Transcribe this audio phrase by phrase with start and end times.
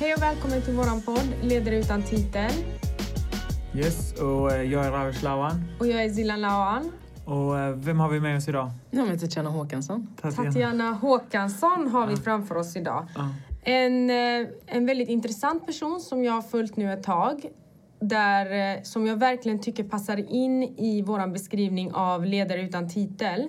[0.00, 2.50] Hej och välkommen till våran podd Ledare utan titel.
[3.74, 5.64] Yes, och eh, jag är Ravish Lawan.
[5.80, 6.92] Och jag är Zilan Lawan.
[7.24, 8.70] Och eh, vem har vi med oss idag?
[8.90, 10.16] Jag heter Tatjana Håkansson.
[10.22, 13.06] Tatjana Håkansson har vi framför oss idag.
[13.14, 13.28] Ja.
[13.62, 17.46] En, eh, en väldigt intressant person som jag har följt nu ett tag.
[18.00, 23.48] Där, som jag verkligen tycker passar in i vår beskrivning av ledare utan titel.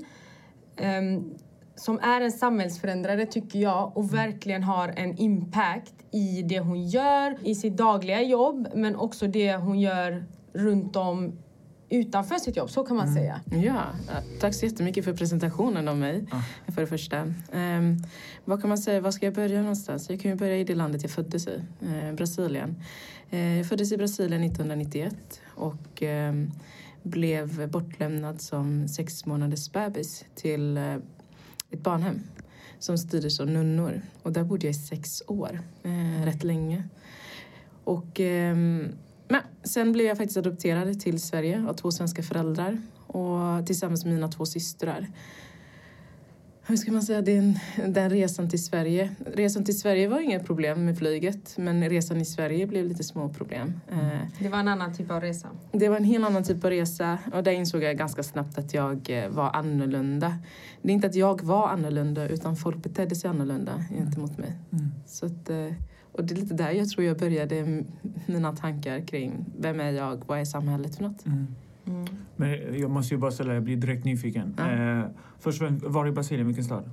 [0.78, 1.34] Ehm,
[1.80, 7.38] som är en samhällsförändrare tycker jag och verkligen har en impact i det hon gör,
[7.44, 11.34] i sitt dagliga jobb men också det hon gör runt om
[11.90, 13.42] utanför sitt jobb, så kan man säga.
[13.52, 13.84] Ja,
[14.40, 16.26] tack så jättemycket för presentationen av mig.
[16.68, 17.34] För det första.
[17.54, 17.98] Ehm,
[18.46, 20.10] vad kan man säga, var ska jag börja någonstans?
[20.10, 22.76] Jag kan ju börja i det landet jag föddes i, eh, Brasilien.
[23.30, 26.52] Eh, jag föddes i Brasilien 1991 och ehm,
[27.04, 30.96] blev bortlämnad som sex månaders bebis till eh,
[31.72, 32.20] ett barnhem
[32.80, 34.02] som styrdes av nunnor.
[34.24, 36.84] Och där bodde jag i sex år, eh, rätt länge.
[37.84, 38.56] Och eh,
[39.30, 44.14] men sen blev jag faktiskt adopterad till Sverige av två svenska föräldrar och tillsammans med
[44.14, 45.08] mina två systrar.
[46.70, 49.10] Hur ska man säga, den, den resan till Sverige.
[49.36, 53.30] Resan till Sverige var inga problem med flyget men resan i Sverige blev lite små
[53.30, 53.74] problem.
[53.92, 53.98] Eh,
[54.40, 55.48] Det var en annan typ av resa.
[55.72, 58.74] det var en helt annan typ av resa och där insåg jag ganska snabbt att
[58.74, 60.38] jag eh, var annorlunda.
[60.82, 64.54] Det är inte att jag var annorlunda utan folk betedde sig annorlunda gentemot mig.
[64.72, 64.92] Mm.
[65.06, 65.74] Så att, eh,
[66.12, 67.84] och det är lite där jag tror jag började
[68.26, 71.26] mina tankar kring vem är jag, vad är samhället för något?
[71.26, 71.48] Mm.
[71.90, 72.06] Mm.
[72.36, 74.56] Men jag måste ju bara ställa, jag blir direkt nyfiken.
[74.58, 74.72] Ja.
[74.72, 75.06] Eh,
[75.40, 76.90] först, var i Brasilien, vilken stad?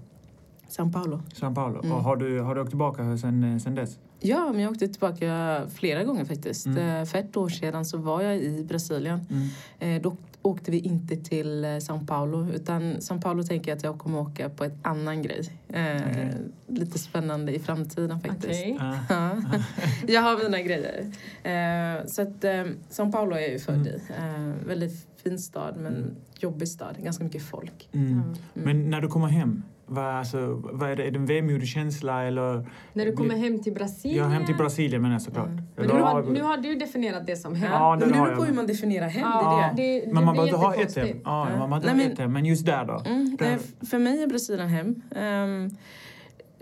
[0.68, 1.20] São Paulo.
[1.34, 1.80] São Paulo.
[1.84, 1.92] Mm.
[1.92, 3.98] Och har, du, har du åkt tillbaka sen, eh, sen dess?
[4.20, 6.66] Ja, men jag åkte tillbaka flera gånger faktiskt.
[6.66, 7.00] Mm.
[7.00, 9.20] Eh, För ett år sedan så var jag i Brasilien.
[9.30, 9.96] Mm.
[9.96, 13.84] Eh, Då åkte vi inte till eh, São Paulo utan São Paulo tänker jag att
[13.84, 15.50] jag kommer åka på ett annan grej.
[15.68, 16.34] Eh, Okej.
[16.66, 18.44] Lite spännande i framtiden faktiskt.
[18.62, 18.78] Okej.
[18.80, 18.94] Ah.
[19.08, 19.36] Ja,
[20.08, 21.00] jag har mina grejer.
[21.42, 23.86] Eh, så att eh, São Paulo är jag ju född Mm.
[23.86, 24.00] i.
[24.18, 26.14] Eh, väldigt fin stad men Mm.
[26.38, 26.96] jobbig stad.
[27.02, 27.88] Ganska mycket folk.
[27.92, 28.12] Mm.
[28.12, 28.24] Mm.
[28.52, 31.04] Men när du kommer hem, vad, alltså, vad är det?
[31.06, 32.70] Är det en vemodig känsla eller?
[32.92, 34.24] När du kommer hem till Brasilien.
[34.24, 35.46] Ja, hem till Brasilien menar jag såklart.
[35.48, 35.64] Mm.
[35.76, 37.72] Men nu, har- nu har du definierat det som hem.
[37.72, 39.22] Ja, men det det har beror på hur man definierar hem.
[39.22, 40.00] Ja, Det det.
[40.06, 41.08] det, men man behöver ha ett hem.
[41.24, 41.66] Ja, Ja.
[41.66, 42.32] man Nej, ha men- ett hem.
[42.32, 43.02] Men just där då?
[43.06, 45.02] Mm, Där- eh, för mig är Brasilien hem.
[45.16, 45.70] Ehm,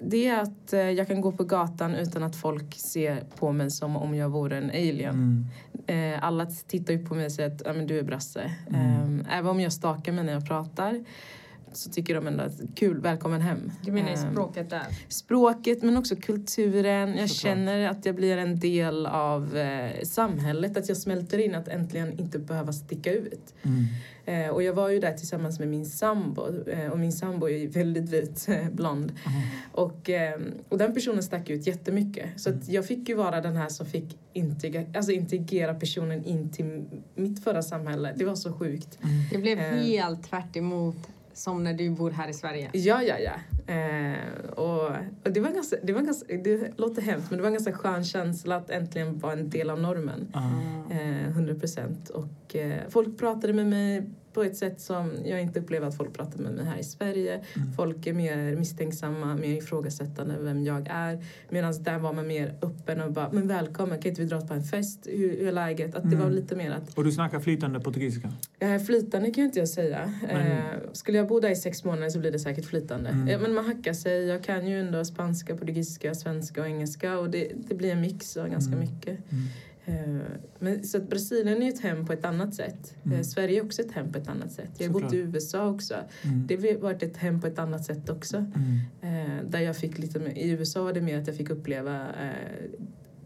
[0.03, 3.71] det är att eh, jag kan gå på gatan utan att folk ser på mig
[3.71, 5.45] som om jag vore en alien.
[5.89, 6.15] Mm.
[6.15, 8.51] Eh, alla tittar ju på mig och säger att men du är brasse.
[8.69, 8.81] Mm.
[8.81, 11.05] Ehm, även om jag stakar mig när jag pratar
[11.77, 13.73] så tycker de ändå att kul, välkommen hem.
[13.83, 14.87] Du menar i Ehm, språket där?
[15.09, 17.09] språket men också kulturen.
[17.09, 17.31] Jag Såklart.
[17.57, 20.77] känner att jag blir en del av eh, samhället.
[20.77, 23.55] Att jag smälter in, att äntligen inte behöva sticka ut.
[23.63, 23.85] Mm.
[24.27, 26.69] Eh, och jag var ju där tillsammans med min sambo.
[26.71, 29.13] Eh, och min sambo är väldigt vit, blond.
[29.27, 29.41] Mm.
[29.73, 32.41] Och, eh, och den personen stack ut jättemycket.
[32.41, 36.51] Så att jag fick ju vara den här som fick integra, alltså integrera personen in
[36.53, 38.13] till mitt förra samhälle.
[38.17, 38.99] Det var så sjukt.
[39.03, 39.15] Mm.
[39.31, 40.97] Det blev helt tvärt emot
[41.35, 42.71] som när du bor här i Sverige.
[42.73, 43.33] Ja, ja, ja.
[43.67, 44.83] Eh, och,
[45.25, 47.73] och det var ganska, det var ganska, det låter hemskt men det var en ganska
[47.73, 50.29] skön känsla att äntligen vara en del av normen.
[50.33, 50.93] Ah.
[50.95, 52.09] Eh, 100 procent.
[52.11, 56.13] Och eh, folk pratade med mig på ett sätt som jag inte upplever att folk
[56.13, 57.35] pratar med mig här i Sverige.
[57.57, 57.73] Mm.
[57.73, 61.25] Folk är mer misstänksamma, mer ifrågasättande vem jag är.
[61.49, 64.55] Medan där var man mer öppen och bara, men välkommen, kan inte vi dra på
[64.55, 65.07] en fest?
[65.11, 65.95] Hur, hur är läget?
[65.95, 66.21] Att det Mm.
[66.21, 68.33] var lite mer att, Och du snackar flytande portugisiska?
[68.59, 70.15] eh, flytande kan ju inte jag säga.
[70.23, 70.59] Men- Eh,
[70.93, 73.09] skulle jag bo där i sex månader så blir det säkert flytande.
[73.11, 73.29] Mm.
[73.29, 77.31] Eh, men man hackar sig, jag kan ju ändå spanska, portugisiska, svenska och engelska och
[77.31, 78.89] det, det blir en mix av ganska Mm.
[78.89, 79.19] mycket.
[79.33, 79.45] Mm.
[80.21, 80.27] Eh,
[80.59, 82.95] Men, så att Brasilien är ju ett hem på ett annat sätt.
[83.05, 83.19] Mm.
[83.19, 84.71] Eh, Sverige är också ett hem på ett annat sätt.
[84.79, 85.95] Jag har bott i USA också.
[86.23, 86.47] Mm.
[86.47, 88.37] Det har varit ett hem på ett annat sätt också.
[88.37, 89.27] Mm.
[89.27, 92.71] Eh, där jag fick lite I USA var det mer att jag fick uppleva eh,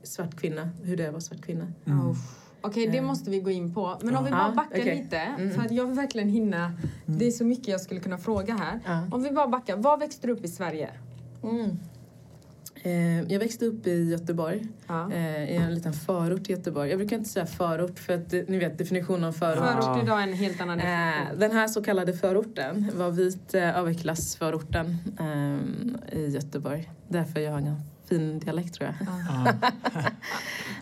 [0.02, 1.72] svart kvinna, hur det är att vara svart kvinna.
[1.84, 2.14] Mm.
[2.60, 3.04] Okej, det Eh.
[3.04, 3.98] måste vi gå in på.
[4.02, 4.96] Men om vi bara backar okej.
[5.02, 5.50] lite, Mm.
[5.54, 6.72] för att jag vill verkligen hinna.
[7.06, 8.80] Det är så mycket jag skulle kunna fråga här.
[9.10, 10.90] Om vi bara backar, var växte du upp i Sverige?
[11.42, 11.70] Mm.
[12.82, 15.12] Eh, jag växte upp i Göteborg, Ja.
[15.12, 16.90] eh, i en liten förort till Göteborg.
[16.90, 19.58] Jag brukar inte säga förort för att ni vet definitionen av förort.
[19.58, 21.38] För- Förort idag är en helt annan definition.
[21.40, 26.90] den här så kallade förorten var vit överklassförorten eh, i Göteborg.
[27.08, 27.76] Därför jag har en
[28.08, 29.08] fin dialekt tror jag.
[29.30, 29.52] Ah.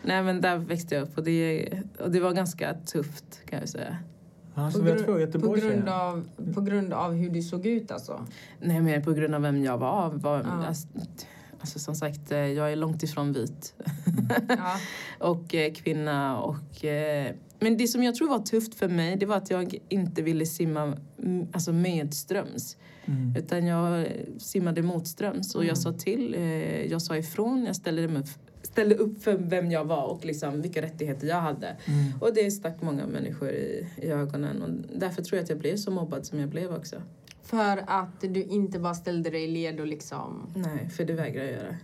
[0.03, 1.69] Nej men där växte jag upp och det,
[2.01, 3.97] och det var ganska tufft kan jag säga.
[4.55, 8.27] Ah, På gru- På grund, av, på grund av hur du såg ut alltså?
[8.61, 10.11] Nej men på grund av vem jag var.
[10.11, 10.67] var Ja.
[10.67, 10.89] alltså,
[11.61, 13.75] alltså som sagt, eh, jag är långt ifrån vit.
[14.49, 14.77] Ja.
[15.29, 16.85] och eh, kvinna och...
[16.85, 20.23] Eh, men det som jag tror var tufft för mig det var att jag inte
[20.23, 20.99] ville simma mm,
[21.53, 22.77] alltså medströms.
[23.05, 23.35] Mm.
[23.37, 24.07] Utan jag
[24.39, 25.69] simmade motströms och Mm.
[25.69, 28.23] jag sa till, eh, jag sa ifrån, jag ställde mig,
[28.63, 31.67] ställde upp för vem jag var och liksom vilka rättigheter jag hade.
[31.67, 32.13] Mm.
[32.21, 35.77] Och det stack många människor i, i ögonen och därför tror jag att jag blev
[35.77, 36.97] så mobbad som jag blev också.
[37.43, 40.53] För att du inte bara ställde dig i led och liksom...
[40.57, 41.77] Nej, för det vägrar jag göra.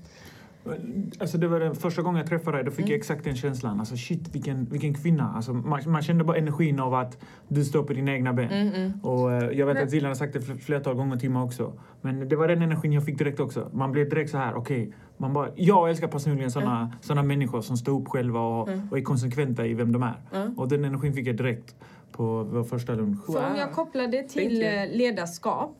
[1.21, 2.91] Alltså det var den första gången jag träffade dig, då fick Mm.
[2.91, 3.81] jag exakt den känslan.
[3.81, 5.33] Alltså shit, vilken, vilken kvinna.
[5.37, 7.19] Alltså man, man kände bara energin av att
[7.49, 8.49] du står på dina egna ben.
[8.51, 8.93] Mm, mm.
[9.03, 11.43] Och eh, jag vet Men- att Zilan har sagt det fl- flertal gånger till mig
[11.43, 11.73] också.
[12.01, 13.71] Men det var den energin jag fick direkt också.
[13.73, 14.93] Man blev direkt så här, okej.
[15.17, 18.89] man bara, jag älskar personligen såna, såna människor som står upp själva och, Mm.
[18.91, 20.15] och är konsekventa i vem de är.
[20.33, 20.47] Ja.
[20.57, 21.75] Och den energin fick jag direkt
[22.13, 23.27] på vår första lunch.
[23.27, 25.77] För om jag kopplar det till eh, ledarskap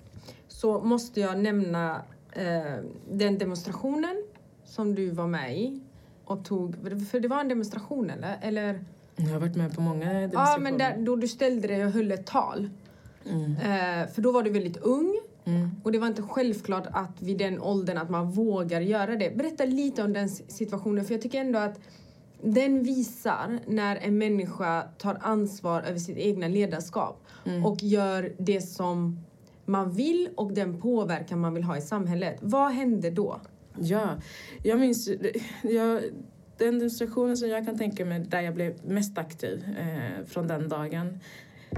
[0.49, 1.97] så måste jag nämna
[2.33, 4.23] eh, den demonstrationen
[4.73, 5.81] som du var med i
[6.25, 6.75] och tog...
[7.11, 8.39] För det var en demonstration eller?
[8.43, 8.85] eller
[9.17, 10.59] Jag har varit med på många ja, demonstrationer.
[10.71, 12.71] men där, då du ställde dig och höll ett tal.
[13.31, 13.53] Mm.
[13.57, 15.71] Eh, för då var du väldigt ung Mm.
[15.85, 19.37] och det var inte självklart att vid den åldern att man vågar göra det.
[19.37, 21.81] Berätta lite om den situationen för jag tycker ändå att
[22.43, 27.67] den visar när en människa tar ansvar över sitt egna ledarskap Mm.
[27.67, 29.19] och gör det som
[29.65, 32.39] man vill och den påverkan man vill ha i samhället.
[32.41, 33.41] Vad hände då?
[33.81, 34.21] Ja,
[34.63, 35.09] jag minns
[35.63, 36.03] jag,
[36.59, 40.69] den demonstrationen som jag kan tänka mig där jag blev mest aktiv eh, från den
[40.69, 41.21] dagen.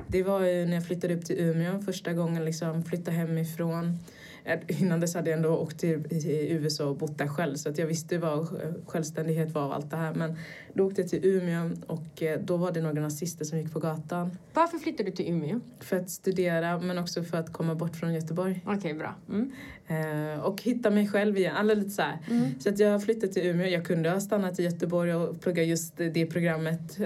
[0.08, 3.98] Det var ju när jag flyttade upp till Umeå första gången, liksom flyttade hemifrån.
[4.44, 7.68] Eh, Innan dess hade jag ändå åkt till i USA och bott där själv så
[7.68, 8.48] att jag visste vad
[8.86, 10.14] självständighet var och allt det här.
[10.14, 10.36] Men
[10.72, 13.78] då åkte jag till Umeå och eh, då var det några nazister som gick på
[13.80, 15.60] gatan Varför flyttade du till Umeå?
[15.80, 18.60] för att studera men också för att komma bort från Göteborg.
[18.66, 19.14] Okej, bra.
[19.28, 19.52] Mm.
[19.86, 21.56] Eh, och hitta mig själv igen.
[21.56, 22.18] Alla lite så här.
[22.30, 22.60] Mm.
[22.60, 23.66] Så att jag flyttade till Umeå.
[23.66, 26.98] Jag kunde ha stannat i Göteborg och pluggat just det programmet.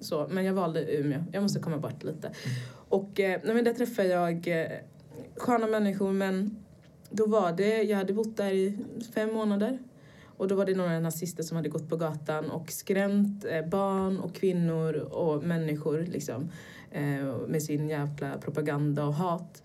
[0.00, 0.28] Så.
[0.30, 1.24] Men jag valde Umeå.
[1.32, 2.30] Jag måste komma bort lite.
[2.88, 4.48] Och eh, nej, men där träffade jag
[5.38, 6.64] sköna människor men
[7.10, 8.78] då var det, jag hade bott där i
[9.14, 9.78] fem månader.
[10.38, 14.18] Och då var det några nazister som hade gått på gatan och skrämt eh, barn
[14.18, 16.50] och kvinnor och människor liksom,
[16.90, 19.62] eh, med sin jävla propaganda och hat.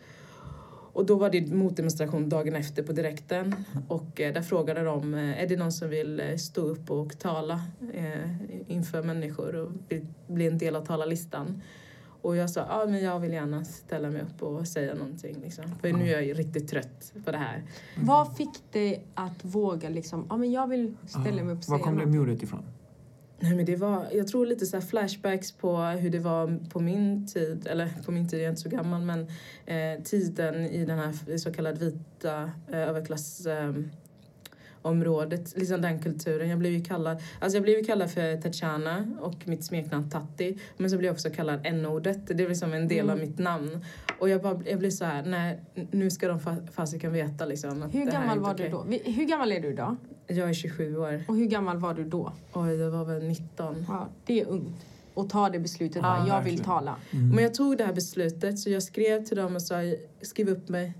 [0.93, 3.55] Och då var det motdemonstration dagen efter på direkten
[3.87, 7.61] och eh, där frågade de är det någon som vill stå upp och tala
[8.67, 9.71] inför människor och
[10.27, 11.61] bli en del av talarlistan.
[12.23, 15.65] Och jag sa ja men jag vill gärna ställa mig upp och säga någonting liksom.
[15.81, 17.63] För nu är jag ju riktigt trött på det här.
[17.97, 21.77] Vad fick dig att våga liksom, ja men jag vill ställa mig upp och Var
[21.77, 22.63] säga kom det modet ifrån?
[23.39, 26.79] Nej, men det var, jag tror lite så här flashbacks på hur det var på
[26.79, 29.27] min tid, eller på min tid, jag är inte så gammal, men
[29.65, 33.45] eh, tiden i den här så kallade vita eh, överklass...
[33.45, 33.73] Eh,
[34.83, 36.49] området, liksom den kulturen.
[36.49, 40.57] Jag blev ju kallad, alltså jag blev ju kallad för Tatjana och mitt smeknamn Tatti.
[40.77, 42.27] Men så blev jag också kallad n-ordet.
[42.27, 43.29] Det är liksom en del av Mm.
[43.29, 43.85] mitt namn.
[44.19, 45.59] Och jag, bara, jag blev så här, nej,
[45.91, 48.65] nu ska de fa- fasiken veta liksom att Hur gammal var okej.
[48.65, 48.85] du då?
[48.89, 49.95] Vi- Hur gammal är du idag?
[50.27, 51.23] Jag är 27 år.
[51.27, 52.33] Och hur gammal var du då?
[52.53, 53.85] Oj, jag var väl 19.
[53.87, 54.85] Ja, det är ungt.
[55.13, 56.95] Och ta det beslutet, Ja, jag vill tala.
[57.11, 57.29] Mm.
[57.29, 59.75] Men jag tog det här beslutet så jag skrev till dem och sa
[60.21, 60.93] skriv upp mig.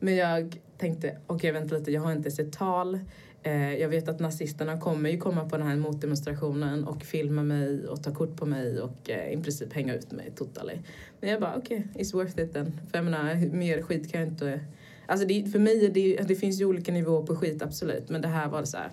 [0.00, 2.98] Men jag tänkte okej vänta lite jag har inte sett tal.
[3.42, 7.86] Eh, jag vet att nazisterna kommer ju komma på den här motdemonstrationen och filma mig
[7.86, 10.78] och ta kort på mig och eh, i princip hänga ut mig totally.
[11.20, 12.80] Men jag bara okej, it's worth it then.
[12.90, 14.60] För jag menar mer skit kan jag inte...
[15.06, 18.22] Alltså det, för mig är det, det finns ju olika nivåer på skit absolut men
[18.22, 18.90] det här var så här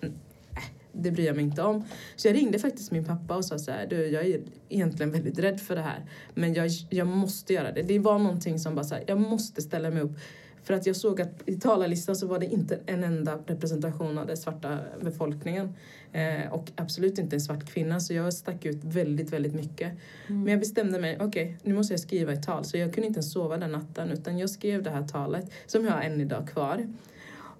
[0.00, 0.14] mm,
[0.56, 1.84] äh, det bryr jag mig inte om.
[2.16, 5.38] Så jag ringde faktiskt min pappa och sa så här, du jag är egentligen väldigt
[5.38, 6.04] rädd för det här.
[6.34, 7.82] Men jag, jag måste göra det.
[7.82, 10.16] Det var någonting som bara så här, jag måste ställa mig upp.
[10.64, 14.26] För att jag såg att i talarlistan så var det inte en enda representation av
[14.26, 15.74] den svarta befolkningen.
[16.12, 18.00] Eh, och absolut inte en svart kvinna.
[18.00, 19.92] Så jag stack ut väldigt, väldigt mycket.
[20.26, 22.64] Men jag bestämde mig, okej, nu måste jag skriva ett tal.
[22.64, 24.10] Så jag kunde inte ens sova den natten.
[24.10, 26.86] Utan jag skrev det här talet, som jag har än idag kvar.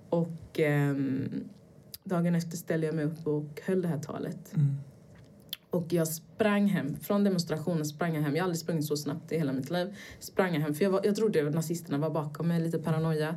[0.08, 1.44] Och ehm,
[2.04, 4.54] dagen efter ställde jag mig upp och höll det här talet.
[4.54, 4.76] Mm.
[5.74, 6.96] Och jag sprang hem.
[6.96, 8.36] Från demonstrationen sprang jag hem.
[8.36, 9.96] Jag har aldrig sprungit så snabbt i hela mitt liv.
[10.18, 10.74] Sprang jag hem.
[10.74, 12.60] För jag, var, jag trodde att nazisterna var bakom mig.
[12.60, 13.36] Lite paranoia.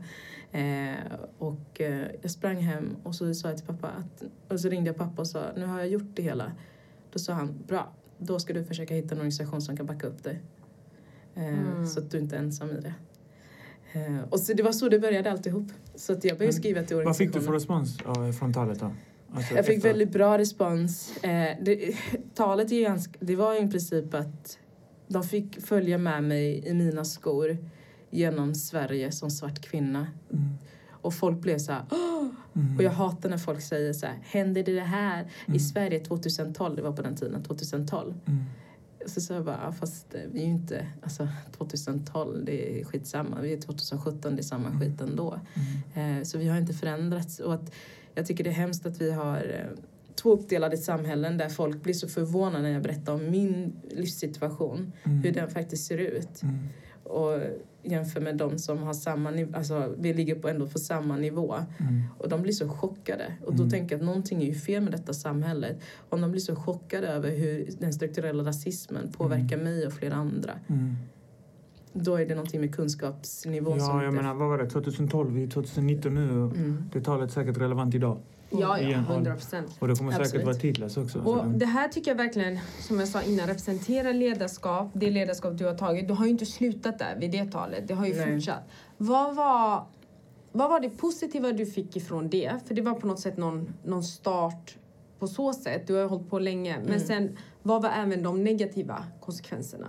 [0.52, 0.96] Eh,
[1.38, 4.24] och eh, jag sprang hem och så sa jag till pappa att...
[4.52, 6.52] Och så ringde jag pappa och sa nu har jag gjort det hela.
[7.14, 7.94] Då sa han bra.
[8.18, 10.42] Då ska du försöka hitta en organisation som kan backa upp dig.
[11.36, 11.88] Eh, Mm.
[11.88, 12.94] Så att du inte är ensam i det.
[13.94, 15.68] Eh, och så det var så det började alltihop.
[15.96, 17.46] Så att jag började skriva till Vad fick du organisationen.
[17.46, 18.92] för respons från talet då?
[19.34, 21.18] Alltså, Jag fick efter- väldigt bra respons.
[21.24, 21.96] Eh, det,
[22.36, 24.58] talet är ganska, det var i princip att
[25.08, 27.58] de fick följa med mig i mina skor
[28.10, 30.08] genom Sverige som svart kvinna.
[30.34, 30.46] Mm.
[30.90, 31.84] Och folk blev så här!
[32.56, 32.78] Mm.
[32.78, 35.56] och jag hatar när folk säger så här, händer det det här Mm.
[35.56, 36.76] i Sverige 2012?
[36.76, 38.14] Det var på den tiden, 2012.
[38.26, 38.44] Mm.
[39.06, 42.84] Så sa jag bara, "Ja, fast eh, vi är ju inte, alltså 2012, det är
[42.86, 43.42] skitsamma.
[43.42, 45.40] Vi är 2017, det är samma skit ändå.
[45.94, 46.18] Mm.
[46.20, 47.40] Eh, Så vi har inte förändrats.
[47.40, 47.72] Och att
[48.18, 49.80] jag tycker det är hemskt att vi har eh,
[50.16, 55.18] två uppdelade samhällen där folk blir så förvånade när jag berättar om min livssituation, Mm.
[55.24, 56.44] hur den faktiskt ser ut.
[56.44, 56.56] Mm.
[57.04, 57.40] Och
[57.84, 61.56] jämför med de som har samma nivå, alltså vi ligger på ändå på samma nivå.
[61.80, 62.04] Mm.
[62.18, 63.34] Och de blir så chockade.
[63.46, 63.70] Och då Mm.
[63.72, 65.78] tänker jag att någonting är ju fel med detta samhället.
[66.10, 70.60] Om de blir så chockade över hur den strukturella rasismen påverkar mig och flera andra.
[72.04, 74.22] Då är det någonting med kunskapsnivån som Ja, jag inte...
[74.24, 74.70] menar, vad var det?
[74.70, 76.84] 2012, vi är 2019 nu och Mm.
[76.94, 78.18] det talet är säkert relevant idag.
[78.50, 79.00] Ja, ja, Igen.
[79.04, 79.76] 100 procent.
[79.80, 80.46] Och det kommer säkert Absolut.
[80.46, 81.24] vara tidlöst också.
[81.24, 85.10] så Och det- det här tycker jag verkligen, som jag sa innan, representerar ledarskap, det
[85.12, 86.08] ledarskap du har tagit.
[86.08, 88.34] Du har ju inte slutat där vid det talet, det har ju Nej.
[88.36, 88.64] fortsatt.
[88.98, 89.84] Vad var,
[90.52, 92.52] vad var det positiva du fick ifrån det?
[92.66, 94.76] För det var på något sätt någon, någon start
[95.20, 95.88] på så sätt.
[95.88, 96.78] Du har ju hållit på länge.
[96.80, 97.00] Men Mm.
[97.00, 99.88] sen, vad var även de negativa konsekvenserna?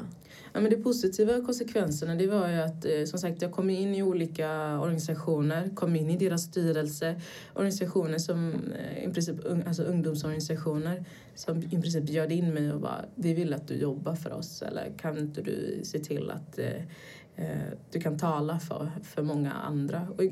[0.58, 3.94] Ja, men det positiva konsekvenserna det var ju att eh, som sagt jag kom in
[3.94, 7.20] i olika organisationer, kom in i deras styrelse.
[7.54, 9.36] Organisationer som eh, i princip
[9.66, 14.14] alltså ungdomsorganisationer som i princip bjöd in mig och bara vi vill att du jobbar
[14.14, 17.56] för oss eller kan inte du se till att eh,
[17.90, 20.08] du kan tala för, för många andra.
[20.16, 20.22] Och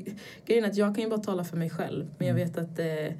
[0.45, 2.79] grejen är att jag kan ju bara tala för mig själv men jag vet att
[2.79, 3.13] eh,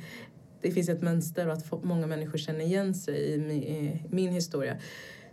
[0.61, 4.31] det finns ett mönster och att många människor känner igen sig i min, i min
[4.31, 4.77] historia.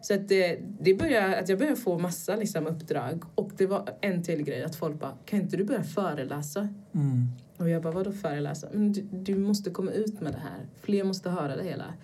[0.05, 3.97] Så att det, det började, att jag började få massa liksom, uppdrag och det var
[4.01, 6.69] en till grej att folk bara kan inte du börja föreläsa?
[6.95, 7.27] Mm.
[7.57, 8.69] Och jag bara vadå föreläsa?
[8.73, 10.67] Men du, du måste komma ut med det här.
[10.83, 11.95] Fler måste höra det hela.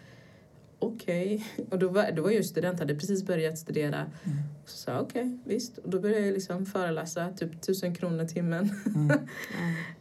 [0.78, 1.46] Okej.
[1.70, 3.96] Och då var, då var jag student, hade precis börjat studera.
[3.96, 4.38] Mm.
[4.66, 5.78] Så sa okej, visst.
[5.78, 8.70] Och då började jag liksom föreläsa, typ tusen kronor timmen.
[8.86, 9.18] Mm.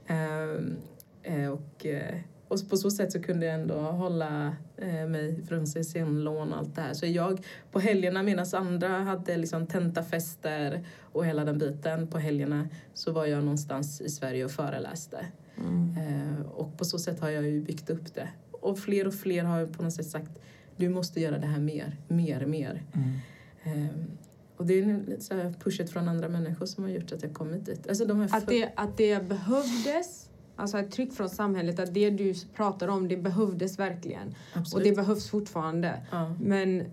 [1.24, 2.16] Eh, och, eh,
[2.50, 6.76] och på så sätt så kunde jag ändå hålla eh, mig från CSN-lån och allt
[6.76, 6.94] det här.
[6.94, 12.70] Så jag på helgerna medan andra hade liksom tentafester och hela den biten på helgerna
[12.94, 15.26] så var jag någonstans i Sverige och föreläste.
[15.58, 15.96] Mm.
[15.98, 18.30] Eh, och på så sätt har jag ju byggt upp det.
[18.52, 20.32] Och fler och fler har ju på något sätt sagt
[20.78, 22.84] du måste göra det här mer, mer, mer.
[22.94, 23.20] Mm.
[23.64, 24.18] Ehm,
[24.58, 27.66] och det är lite så pushet från andra människor som har gjort att jag kommit
[27.66, 27.88] dit.
[27.88, 30.29] Alltså de här Att det, att det behövdes,
[30.60, 34.28] alltså ett tryck från samhället, att det du pratar om, det behövdes verkligen.
[34.28, 34.86] Och absolut.
[34.88, 36.02] det behövs fortfarande.
[36.12, 36.36] ja.
[36.42, 36.86] Men, eh,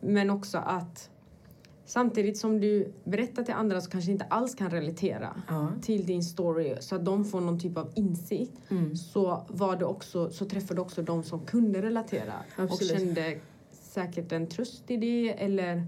[0.00, 1.10] men också att
[1.84, 5.68] samtidigt som du berättar till andra som kanske inte alls kan relatera Ja.
[5.82, 8.96] till din story så att de får någon typ av insikt Mm.
[8.96, 12.92] så, var det också, så träffade du också de som kunde relatera Absolut.
[12.92, 13.38] och kände
[13.72, 15.86] säkert en tröst i det eller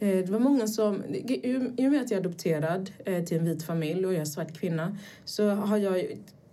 [0.00, 3.44] Eh, Det var många som, i och med att jag är adopterad eh, till en
[3.44, 6.04] vit familj och jag är svart kvinna så har jag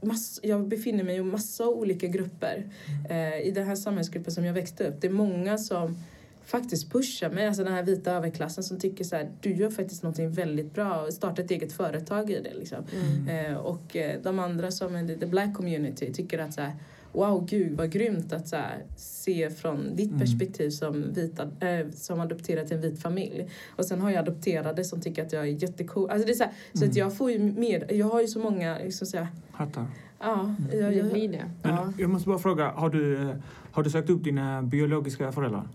[0.02, 2.66] mass, jag befinner mig i massa olika grupper
[3.10, 5.02] eh, i den här samhällsgruppen som jag växte upp.
[5.02, 5.98] Det är många som
[6.46, 10.04] faktiskt pushar mig, alltså den här vita överklassen som tycker så här, du gör faktiskt
[10.04, 12.84] någonting väldigt bra och starta ett eget företag i det liksom.
[13.30, 16.74] Eh, och eh, de andra som är the black community tycker att så här,
[17.16, 20.20] wow gud vad grymt att så här, se från ditt Mm.
[20.20, 23.48] perspektiv som, vita, eh, som adopterad till en vit familj.
[23.76, 26.10] Och sen har jag adopterade som tycker att jag är jättecool.
[26.10, 26.90] Alltså det är så här, så Mm.
[26.90, 29.86] att jag får ju mer, jag har ju så många, liksom så här, Hattar.
[30.20, 30.56] ja.
[30.72, 31.52] Jag, det jag, blir det.
[31.64, 31.94] Men Ja.
[31.98, 33.36] jag måste bara fråga, har du, eh,
[33.72, 35.68] har du sökt upp dina biologiska föräldrar?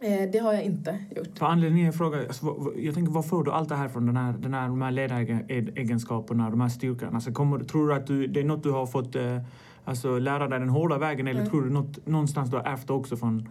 [0.00, 1.38] eh, det har jag inte gjort.
[1.38, 4.06] För anledningen jag frågar, alltså, jag tänker var får du allt det här från?
[4.06, 7.14] Den här, den här, de här ledaregenskaperna, de här styrkan?
[7.14, 9.38] Alltså, kommer, tror du att du, det är något du har fått eh,
[9.84, 11.50] alltså, lära dig den hårda vägen eller Mm.
[11.50, 13.48] tror du något, någonstans du har ärvt också från,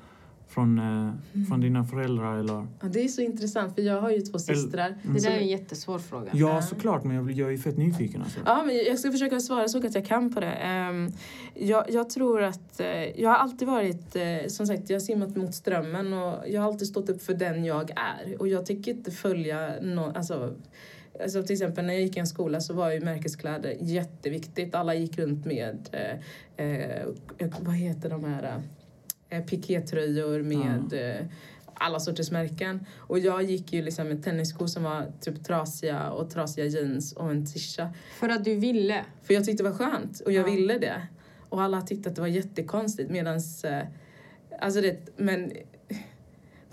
[0.48, 2.38] från, eh, från dina föräldrar?
[2.38, 2.68] Eller?
[2.82, 4.88] Ja, det är så intressant för jag har ju två systrar.
[5.04, 5.14] Mm.
[5.14, 6.32] Det där är en jättesvår fråga.
[6.34, 8.22] Ja, såklart, men jag, jag är ju fett nyfiken.
[8.22, 8.40] Alltså.
[8.46, 10.52] Ja, men jag ska försöka svara så gott jag kan på det.
[10.52, 11.12] Ehm,
[11.54, 15.36] jag, jag tror att eh, jag har alltid varit, eh, som sagt, jag har simmat
[15.36, 18.42] mot strömmen och jag har alltid stått upp för den jag är.
[18.42, 20.54] Och jag tycker inte följa någon, alltså
[21.22, 24.76] Alltså till exempel när jag gick i en skola så var ju märkeskläder jätteviktigt.
[24.76, 27.08] Alla gick runt med, eh, eh,
[27.60, 28.62] vad heter de här,
[29.30, 31.26] eh, pikétröjor med eh,
[31.74, 32.86] alla sorters märken.
[32.98, 37.32] Och jag gick ju liksom med tennisskor som var typ trasiga och trasiga jeans och
[37.32, 37.94] en tisha.
[38.20, 39.06] För att du ville.
[39.24, 40.56] För jag tyckte det var skönt och jag Ja.
[40.56, 41.08] ville det.
[41.50, 43.64] Och alla tyckte att det var jättekonstigt medans...
[43.64, 43.84] Eh,
[44.60, 45.52] alltså det, men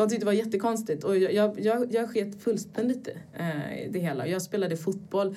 [0.00, 3.99] de tyckte det var jättekonstigt och jag, jag, jag, jag sket fullständigt i eh, det
[3.99, 4.26] hela.
[4.26, 5.37] Jag spelade fotboll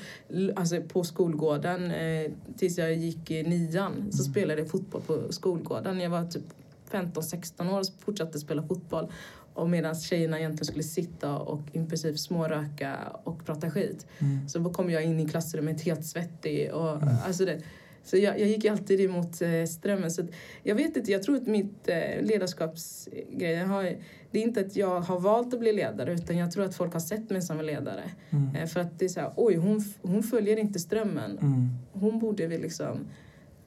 [0.56, 4.12] alltså på skolgården eh, tills jag gick i nian.
[4.12, 6.00] Så spelade jag fotboll på skolgården.
[6.00, 6.44] Jag var typ
[6.92, 9.12] 15-16 år och fortsatte spela fotboll.
[9.54, 14.50] Och medan tjejerna egentligen skulle sitta och i princip småröka och prata skit Mm.
[14.50, 16.74] så kom jag in i klassrummet helt svettig.
[16.74, 17.62] Och, alltså det,
[18.06, 20.12] så jag, jag gick alltid emot eh, strömmen.
[20.12, 20.22] Så
[20.64, 23.84] jag vet inte, jag tror att mitt eh, ledarskapsgrej har,
[24.32, 26.94] det är inte att jag har valt att bli ledare utan jag tror att folk
[26.94, 28.04] har sett mig som en ledare.
[28.30, 28.56] Mm.
[28.56, 31.38] Eh, för att det är så här, oj hon, hon följer inte strömmen.
[31.38, 31.70] Mm.
[31.94, 32.98] Hon borde väl liksom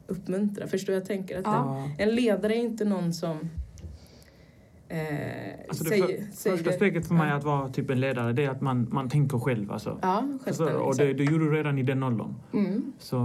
[0.06, 0.66] uppmuntra.
[0.66, 1.38] Förstår jag tänker?
[1.38, 1.88] Att Ja.
[1.98, 3.38] en, en ledare är inte någon som
[4.88, 4.98] eh,
[5.68, 6.06] Alltså det säger...
[6.06, 7.36] för, säger första steget för mig Ja.
[7.36, 9.72] att vara typ en ledare, det är att man, man tänker själv.
[9.72, 9.98] Alltså.
[10.02, 12.34] Ja, Alltså, och det, det gjorde du redan i den åldern.
[12.54, 12.92] mm.
[12.98, 13.16] Så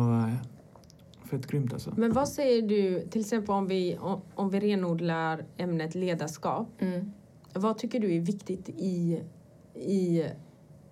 [1.31, 1.93] fett grymt alltså.
[1.97, 6.67] Men vad säger du, till exempel om vi, om, om vi renodlar ämnet ledarskap.
[6.79, 7.11] Mm.
[7.53, 9.21] Vad tycker du är viktigt i,
[9.75, 10.25] i...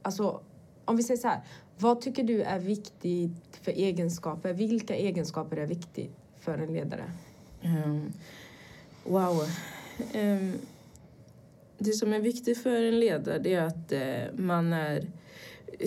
[0.02, 0.42] Alltså,
[0.86, 1.42] om vi säger så här.
[1.78, 4.54] Vad tycker du är viktigt för egenskaper?
[4.54, 7.12] Vilka egenskaper är viktigt för en ledare?
[7.62, 8.14] Ehm,
[9.04, 9.44] wow.
[10.14, 10.54] Ehm,
[11.78, 15.08] det som är viktigt för en ledare är att eh, man är...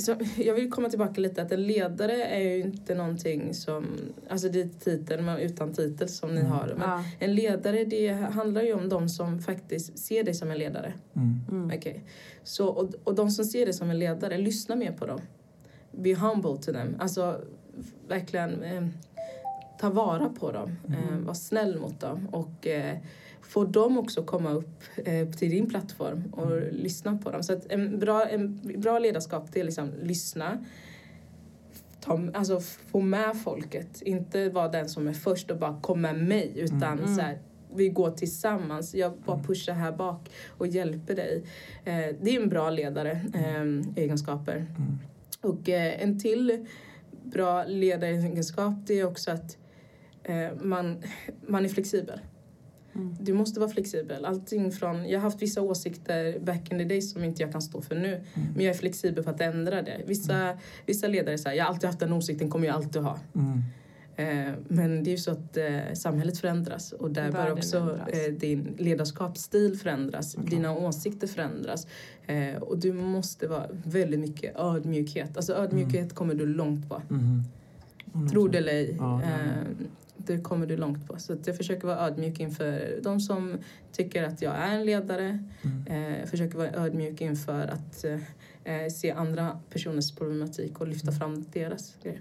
[0.01, 3.87] Så, jag vill komma tillbaka lite att en ledare är ju inte någonting som...
[4.29, 6.53] Alltså det är titeln men utan titel som ni Mm.
[6.53, 6.75] har.
[6.79, 7.05] Men Ja.
[7.19, 10.93] en ledare det handlar ju om de som faktiskt ser dig som en ledare.
[11.17, 11.41] Mm.
[11.51, 11.79] Mm.
[11.79, 12.05] Okej.
[12.45, 15.21] Så, och, och de som ser dig som en ledare, lyssna mer på dem.
[15.93, 16.97] Be humble to them.
[16.99, 17.41] Alltså
[18.09, 18.87] verkligen eh,
[19.81, 20.77] ta vara på dem.
[20.89, 22.29] Eh, var snäll mot dem.
[22.33, 22.97] Och eh,
[23.43, 27.43] få dem också komma upp eh, till din plattform och lyssna på dem.
[27.43, 30.65] Så att en bra, en bra ledarskap det är liksom lyssna.
[32.01, 34.03] Ta, alltså få med folket.
[34.03, 36.53] Inte vara den som är först och bara kom med mig.
[36.57, 37.15] Utan Mm.
[37.17, 37.39] så här,
[37.75, 38.95] vi går tillsammans.
[38.95, 41.43] Jag bara pushar här bak och hjälper dig.
[41.85, 44.57] Eh, det är en bra ledare, eh, egenskaper.
[44.57, 44.99] Mm.
[45.41, 46.67] Och eh, en till
[47.25, 49.57] bra ledaregenskap det är också att
[50.61, 51.03] man,
[51.47, 52.21] man är flexibel.
[52.95, 53.17] Mm.
[53.21, 54.25] Du måste vara flexibel.
[54.25, 57.63] Allting från, jag har haft vissa åsikter back in the day som inte jag kan
[57.63, 58.21] stå för nu.
[58.35, 60.01] Men jag är flexibel på att ändra det.
[60.07, 63.19] Vissa, vissa ledare säger jag har alltid haft den åsikten, kommer jag alltid ha.
[63.35, 63.63] Mm.
[64.17, 68.33] Eh, men det är ju så att eh, samhället förändras och där bör också eh,
[68.33, 70.51] din ledarskapsstil förändras, Såklart.
[70.51, 71.87] dina åsikter förändras.
[72.27, 75.37] Eh, och du måste vara väldigt mycket ödmjukhet.
[75.37, 77.03] Alltså ödmjukhet kommer du långt på.
[77.11, 77.43] Mm.
[78.15, 78.29] Mm.
[78.29, 78.97] Tro det eller ej.
[78.99, 79.87] Ja, ja, ja.
[80.17, 81.19] Det kommer du långt på.
[81.19, 83.59] Så att jag försöker vara ödmjuk inför de som
[83.93, 85.45] tycker att jag är en ledare.
[85.63, 85.87] Mm.
[85.87, 88.05] Eh, jag försöker vara ödmjuk inför att
[88.65, 92.21] eh, se andra personers problematik och lyfta fram deras grejer.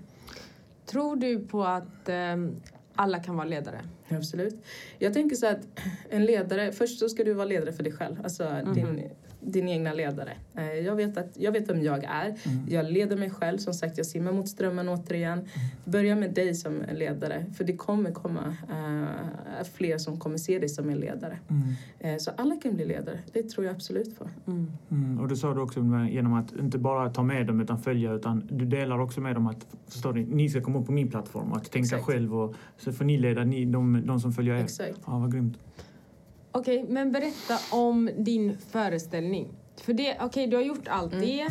[0.86, 2.56] Tror du på att ehm,
[2.96, 3.82] alla kan vara ledare?
[4.10, 4.56] Absolut.
[5.00, 5.68] Jag tänker så att
[6.10, 8.74] en ledare, först så ska du vara ledare för dig själv, alltså Mhm.
[8.74, 9.10] din,
[9.42, 10.32] din egna ledare.
[10.56, 12.26] Eh, Jag vet, att, jag vet vem jag är.
[12.26, 12.66] Mm.
[12.70, 15.46] Jag leder mig själv, som sagt jag simmar mot strömmen återigen.
[15.86, 20.70] Börja med dig som ledare, för det kommer komma eh, fler som kommer se dig
[20.70, 21.40] som en ledare.
[21.50, 21.64] Mm.
[22.00, 24.28] Eh, så alla kan bli ledare, det tror jag absolut på.
[24.48, 24.72] Mm.
[24.92, 25.20] Mm.
[25.20, 28.48] Och det sa du också genom att inte bara ta med dem utan följa utan
[28.52, 31.52] du delar också med dem att förstår ni, ni ska komma upp på min plattform
[31.52, 32.04] och att tänka Exakt.
[32.04, 34.64] själv och så får ni leda ni, de, de som följer er.
[34.64, 35.00] Exakt.
[35.06, 35.58] Ja, vad grymt.
[36.52, 39.48] Okej, men berätta om din föreställning.
[39.82, 41.26] För det, okej, du har gjort allt Mm.
[41.26, 41.42] det.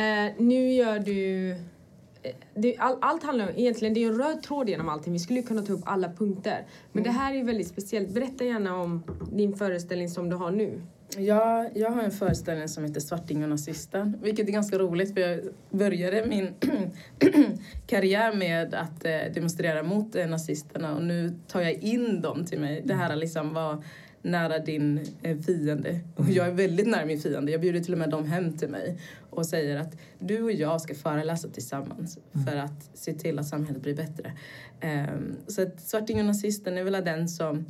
[0.00, 1.50] Eh, nu gör du...
[1.50, 5.12] eh, Det, all, allt handlar om, egentligen, det är en röd tråd genom allting.
[5.12, 6.66] Vi skulle kunna ta upp alla punkter.
[6.92, 7.14] Men Mm.
[7.14, 8.08] det här är väldigt speciellt.
[8.08, 10.80] Berätta gärna om din föreställning som du har nu.
[11.14, 14.18] Ja, jag har en föreställning som heter Svarting och nazisten.
[14.22, 15.40] Vilket är ganska roligt för jag
[15.70, 16.54] började min
[17.86, 22.60] karriär med att eh, demonstrera mot eh, nazisterna och nu tar jag in dem till
[22.60, 22.82] mig.
[22.84, 23.84] Det här är liksom var
[24.22, 26.00] nära din eh, fiende.
[26.16, 27.52] Och jag är väldigt nära min fiende.
[27.52, 28.98] Jag bjuder till och med dem hem till mig
[29.30, 33.82] och säger att du och jag ska föreläsa tillsammans för att se till att samhället
[33.82, 34.32] blir bättre.
[34.80, 37.66] Ehm, så att Svarting och nazisten är väl den som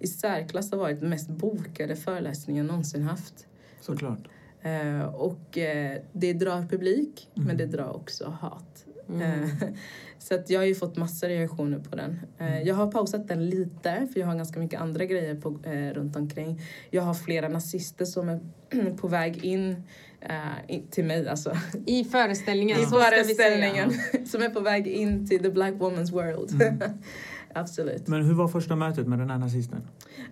[0.00, 3.46] i särklass har varit den mest bokade föreläsningen jag någonsin haft.
[3.80, 4.28] Såklart.
[4.62, 7.46] Eh, och eh, det drar publik, Mm.
[7.46, 8.84] men det drar också hat.
[9.08, 9.22] Mm.
[9.42, 9.48] Eh,
[10.18, 12.20] så att jag har ju fått massa reaktioner på den.
[12.38, 15.94] Eh, jag har pausat den lite, för jag har ganska mycket andra grejer på, eh,
[15.94, 16.60] runt omkring.
[16.90, 18.40] Jag har flera nazister som är
[18.96, 19.82] på väg in,
[20.20, 20.36] eh,
[20.68, 21.28] in till mig.
[21.28, 21.56] Alltså.
[21.86, 22.80] I föreställningen.
[22.80, 23.92] I föreställningen.
[24.26, 26.62] som är på väg in till the black woman's world.
[26.62, 26.78] Mm.
[27.60, 28.08] Absolut.
[28.08, 29.80] Men hur var första mötet med den här nazisten?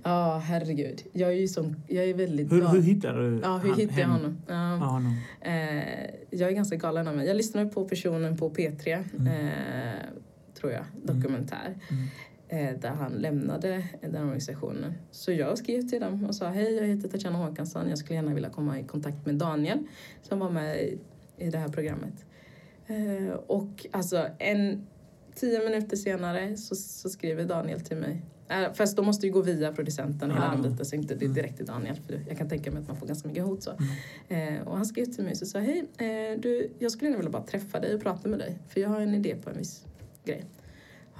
[0.02, 1.02] Ja, herregud.
[1.12, 4.00] Jag är ju som, jag är väldigt Hur, hur hittade du Ja, hur han- hittade
[4.00, 4.36] jag honom?
[4.46, 4.54] Ja.
[4.76, 5.16] Ja, honom.
[5.40, 7.26] Eh, jag är ganska galen av mig.
[7.26, 9.26] Jag lyssnade på personen på P3, Mm.
[9.26, 9.92] eh,
[10.60, 11.74] tror jag, dokumentär.
[11.90, 12.06] Mm.
[12.74, 14.92] Eh, där han lämnade den organisationen.
[15.10, 17.88] Så jag skrev till dem och sa hej, jag heter Tatjana Håkansson.
[17.88, 19.78] Jag skulle gärna vilja komma i kontakt med Daniel
[20.22, 20.98] som var med i,
[21.38, 22.24] i det här programmet.
[22.86, 24.86] Eh, och alltså en
[25.36, 28.22] tio minuter senare så, så skriver Daniel till mig.
[28.48, 31.26] Eh, fast de måste ju gå via producenten hela den biten så inte det är
[31.26, 31.34] Mm.
[31.34, 31.96] direkt till Daniel.
[32.06, 33.70] För jag kan tänka mig att man får ganska mycket hot så.
[34.28, 34.54] Mm.
[34.58, 37.30] Eh, och han skrev till mig och sa hej, eh, du, jag skulle gärna vilja
[37.30, 38.58] bara träffa dig och prata med dig.
[38.68, 39.84] För jag har en idé på en viss
[40.24, 40.44] grej.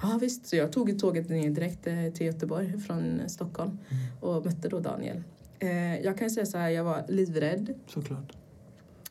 [0.01, 3.77] Ja visst, så jag tog tåget ner direkt eh, till Göteborg från Stockholm
[4.21, 5.23] och mötte då Daniel.
[5.59, 7.73] Eh, jag kan ju säga så här, jag var livrädd.
[7.87, 8.33] Såklart.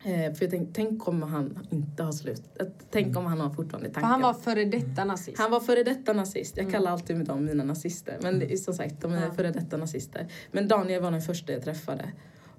[0.04, 2.68] Eh, för jag tänkte, tänk om han inte har slutat.
[2.90, 4.00] Tänk om han har fortfarande tanken.
[4.02, 5.38] För han var före detta nazist.
[5.38, 6.56] Han var före detta nazist.
[6.56, 6.72] Jag Mm.
[6.72, 8.18] kallar alltid dem mina nazister.
[8.22, 9.30] Men det är som sagt, de är Ja.
[9.34, 10.26] före detta nazister.
[10.52, 12.12] Men Daniel var den första jag träffade.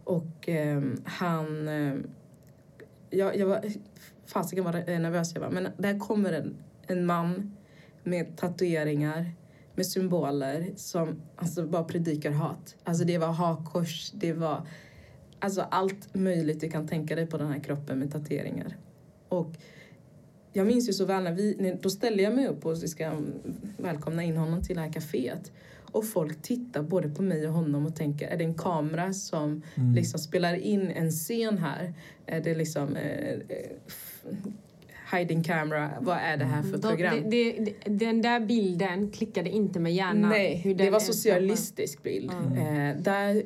[0.04, 1.68] Och ehm, han...
[1.68, 2.08] ehm,
[3.10, 3.62] jag, jag var...
[4.26, 5.50] Fasiken vad nervös jag var.
[5.50, 6.56] Men där kommer en,
[6.88, 7.52] en man
[8.04, 9.32] med tatueringar,
[9.76, 12.76] med symboler som alltså bara predikar hat.
[12.84, 14.68] Alltså det var hakkors, det var
[15.40, 18.78] alltså allt möjligt du kan tänka dig på den här kroppen med tatueringar.
[19.30, 19.52] Och
[20.54, 23.26] jag minns ju så väl när vi, då ställde jag mig upp och ska mm,
[23.78, 25.52] välkomna in honom till det här kaféet.
[25.92, 29.62] Och folk tittar både på mig och honom och tänker, är det en kamera som
[29.76, 29.94] Mm.
[29.96, 31.94] liksom spelar in en scen här?
[32.26, 33.38] Är det liksom eh, eh,
[35.18, 35.92] hiding camera?
[36.02, 37.30] Vad är det här för Då- program?
[37.30, 40.30] det, det, den där bilden klickade inte med hjärnan.
[40.30, 42.32] Nej, hur det var socialistisk bild.
[42.32, 43.44] Eh, där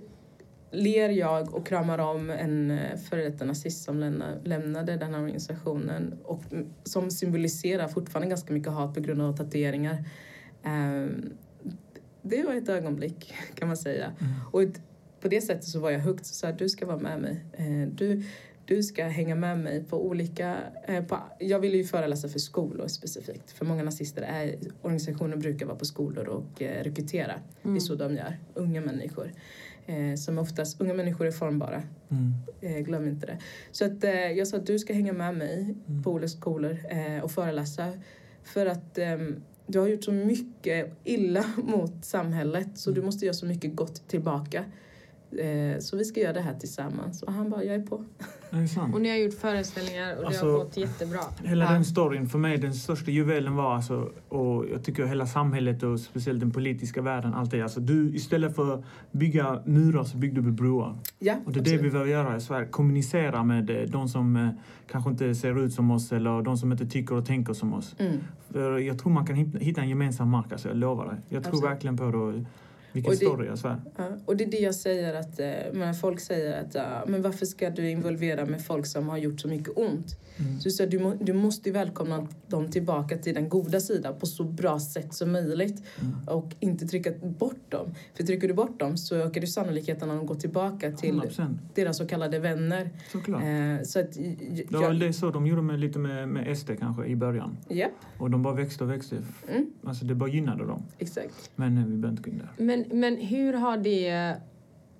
[0.71, 5.21] ler jag och kramar om en eh, före detta nazist som lämna, lämnade den här
[5.21, 10.05] organisationen och mm, som symboliserar fortfarande ganska mycket hat på grund av tatueringar.
[10.63, 11.07] Eh,
[12.21, 14.11] det var ett ögonblick kan man säga.
[14.51, 14.81] Och ett,
[15.21, 17.45] på det sättet så var jag högt så sa du ska vara med mig.
[17.53, 18.23] Eh, du,
[18.65, 20.57] du ska hänga med mig på olika...
[20.87, 23.51] Eh, på, jag ville ju föreläsa för skolor specifikt.
[23.51, 27.39] För många nazister är, organisationer brukar vara på skolor och rekrytera.
[27.61, 28.37] Det är så de gör.
[28.53, 29.31] Unga människor.
[29.85, 31.83] Eh, som oftast, unga människor är formbara.
[32.09, 32.33] Mm.
[32.61, 33.37] Eh, glöm inte det.
[33.71, 36.03] Så att, eh, jag sa att du ska hänga med mig Mm.
[36.03, 37.93] på olika skolor eh, och föreläsa.
[38.43, 42.99] För att ehm, du har gjort så mycket illa mot samhället så Mm.
[43.01, 44.63] du måste göra så mycket gott tillbaka.
[45.39, 47.23] Eh, så vi ska göra det här tillsammans.
[47.23, 48.03] Och han bara, jag är på.
[48.49, 48.93] Det är sant.
[48.95, 51.19] Och ni har gjort föreställningar och det Alltså, har gått jättebra.
[51.43, 51.71] Hela Ja.
[51.71, 55.99] den storyn, för mig den största juvelen var alltså, och jag tycker hela samhället och
[55.99, 57.61] speciellt den politiska världen, allt det.
[57.61, 60.95] Alltså du, istället för att bygga murar så byggde du broar.
[61.19, 61.81] Ja, Och det är det absolut.
[61.85, 62.67] vi behöver göra i Sverige.
[62.67, 64.49] Kommunicera med eh, de som eh,
[64.91, 67.95] kanske inte ser ut som oss eller de som inte tycker och tänker som oss.
[67.99, 68.17] Mm.
[68.49, 71.15] För jag tror man kan hitta- hitta en gemensam mark, alltså, jag lovar dig.
[71.29, 71.71] Jag tror Absolut.
[71.75, 72.45] verkligen på det.
[72.91, 73.81] Och Vilken Och det- story, jag svär.
[73.97, 77.21] Ja, och det är det jag säger att, eh, när folk säger att ja, men
[77.21, 80.17] varför ska du involvera med folk som har gjort så mycket ont?
[80.37, 80.59] Mm.
[80.59, 84.43] Så, så du, du måste ju välkomna dem tillbaka till den goda sidan på så
[84.43, 86.15] bra sätt som möjligt Mm.
[86.27, 87.93] och inte trycka bort dem.
[88.13, 91.59] För trycker du bort dem så ökar du sannolikheten att de går tillbaka till 100%.
[91.75, 92.89] deras så kallade vänner.
[93.11, 93.43] Såklart.
[93.43, 96.57] Eh, så att, j- j- Det jag, det så de gjorde med, lite med, med
[96.57, 97.57] SD kanske i början.
[97.69, 99.17] Japp, Och de bara växte och växte.
[99.49, 99.65] Mm.
[99.83, 100.83] Alltså det bara gynnade dem.
[100.99, 101.51] exakt.
[101.55, 102.65] Men eh, vi behöver inte gå in där.
[102.65, 104.35] Men, men hur har det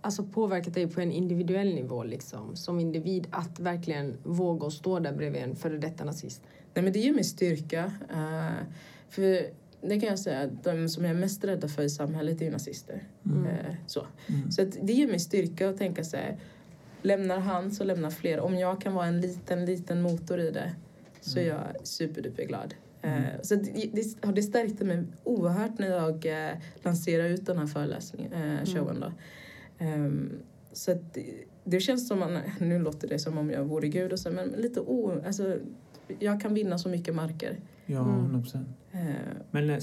[0.02, 5.00] alltså, påverkat dig på en individuell nivå liksom, som individ att verkligen våga och stå
[5.00, 6.42] där bredvid en före detta nazist?
[6.74, 7.94] Nej, men det ger mig styrka.
[8.10, 8.66] eh,
[9.10, 9.24] för
[9.82, 12.46] det kan jag säga, att de som jag är mest rädda för i samhället är
[12.46, 13.04] ju nazister.
[13.26, 13.46] Mm.
[13.46, 14.52] Eh, så Mm.
[14.52, 16.38] så att det ger mig styrka att tänka så här,
[17.02, 18.40] lämnar han så lämnar fler.
[18.40, 20.76] Om jag kan vara en liten, liten motor i det
[21.22, 22.74] så är jag superduper glad.
[23.02, 23.24] Mm.
[23.24, 27.58] Eh, så att det, det, det stärkte mig oerhört när jag eh, lanserade ut den
[27.58, 29.12] här föreläsningen, eh, showen då.
[29.78, 30.32] Ehm,
[30.74, 31.26] så att det,
[31.64, 34.48] det känns som man, nu låter det som om jag vore gud och så, men
[34.50, 35.58] lite o, alltså,
[36.20, 37.60] jag kan vinna så mycket marker.
[37.86, 38.20] Ja, Mm.
[38.20, 38.68] 100 procent.
[38.92, 39.00] Eh,
[39.52, 39.80] Men eh,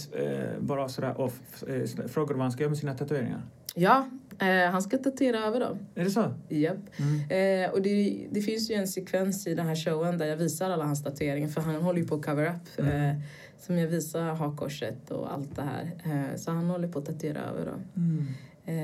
[0.60, 1.62] bara sådär off.
[1.62, 3.42] Eh, frågar du vad han ska göra med sina tatueringar?
[3.74, 4.08] ja,
[4.40, 5.78] eh, han ska tatuera över dem.
[5.94, 6.34] Är det så?
[6.48, 6.76] Japp.
[6.96, 7.64] Mm.
[7.64, 10.70] Eh, och det, det finns ju en sekvens i den här showen där jag visar
[10.70, 12.78] alla hans tatueringar för han håller ju på att cover up.
[12.78, 13.10] Mm.
[13.10, 13.16] Eh,
[13.60, 15.90] som jag visar hakkorset och allt det här.
[16.04, 17.80] Eh, så han håller på att tatuera över dem.
[17.96, 18.26] Mm.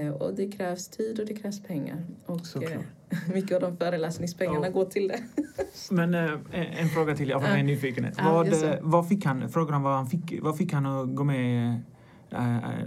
[0.09, 2.05] Eh, och det krävs tid och det krävs pengar.
[2.27, 2.85] Och eh, Såklart.
[3.35, 4.73] mycket av de föreläsningspengarna Ja.
[4.73, 5.19] går till det.
[5.91, 7.57] Men eh, en, fråga till, jag får Ja.
[7.57, 8.15] en nyfikenhet.
[8.19, 11.15] Ja, vad, eh, vad fick han, frågar han vad han fick, vad fick han att
[11.15, 11.81] gå med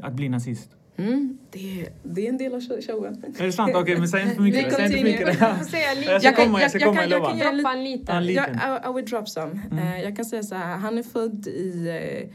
[0.02, 0.70] att bli nazist?
[0.98, 3.24] Mm, det, det är en del av show- showen.
[3.40, 3.72] Är det sant?
[3.76, 4.66] Okej, men säg inte för mycket.
[4.68, 5.40] Vi Säg inte för mycket.
[5.40, 8.16] Jag ska Jag komma, jag jag- jag jag kan Droppa en liten.
[8.16, 8.50] Ja, li- Jag.
[8.50, 9.62] I, I will drop some.
[9.72, 9.78] Mm.
[9.88, 11.88] Eh, jag kan säga så här, han är född i...
[12.28, 12.30] Eh,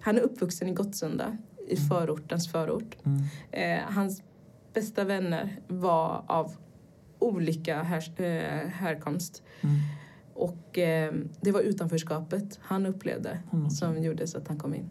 [0.00, 1.36] han är uppvuxen i Gottsunda,
[1.68, 2.96] i förortens förort.
[3.04, 3.22] Mm.
[3.78, 4.22] Eh, hans
[4.74, 6.52] bästa vänner var av
[7.18, 8.00] olika här,
[8.68, 9.42] härkomst.
[9.60, 9.76] Mm.
[10.34, 13.70] Och eh, det var utanförskapet han upplevde Mm.
[13.70, 14.90] som gjorde så att han kom in.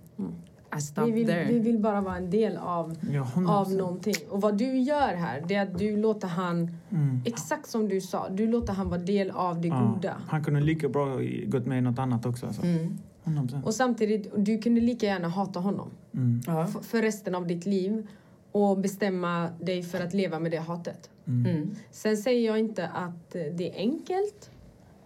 [0.76, 1.46] I Vi stopped vill, there.
[1.46, 3.50] vi vill bara vara en del av, Ja, 100%.
[3.50, 4.16] av någonting.
[4.30, 7.22] Och vad du gör här, det är att du låter han, Mm.
[7.26, 9.94] exakt som du sa, du låter han vara del av det Ja.
[9.96, 10.16] goda.
[10.28, 12.46] Han kunde lika bra gått med i något annat också.
[12.48, 12.62] Alltså.
[12.64, 12.98] Mm.
[13.24, 13.66] 100%.
[13.66, 16.42] Och samtidigt, du kunde lika gärna hata honom Mm.
[16.48, 16.68] Ja.
[16.82, 18.08] för resten av ditt liv
[18.52, 21.10] och bestämma dig för att leva med det hatet.
[21.28, 21.46] Mm.
[21.56, 21.76] Mm.
[21.92, 24.50] Sen säger jag inte att eh, det är enkelt.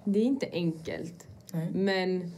[0.03, 1.27] Det är inte enkelt.
[1.53, 1.71] Nej.
[1.73, 2.31] Men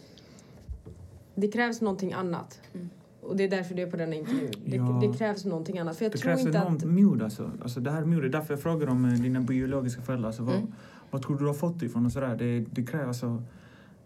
[1.35, 2.59] det krävs någonting annat.
[2.73, 2.89] Mm.
[3.21, 4.49] Och det är därför du är på denna intervju.
[4.65, 4.99] Det, Ja.
[5.12, 5.97] det krävs någonting annat.
[5.97, 6.89] För jag Det tror krävs inte enormt att...
[6.89, 7.51] mod alltså.
[7.62, 7.79] alltså.
[7.79, 10.27] Det här modet, därför jag frågar om eh, dina biologiska föräldrar.
[10.27, 10.67] Alltså, vad, Mm.
[11.12, 12.36] Vad tror du du har fått ifrån och sådär?
[12.36, 13.43] Det, det krävs alltså,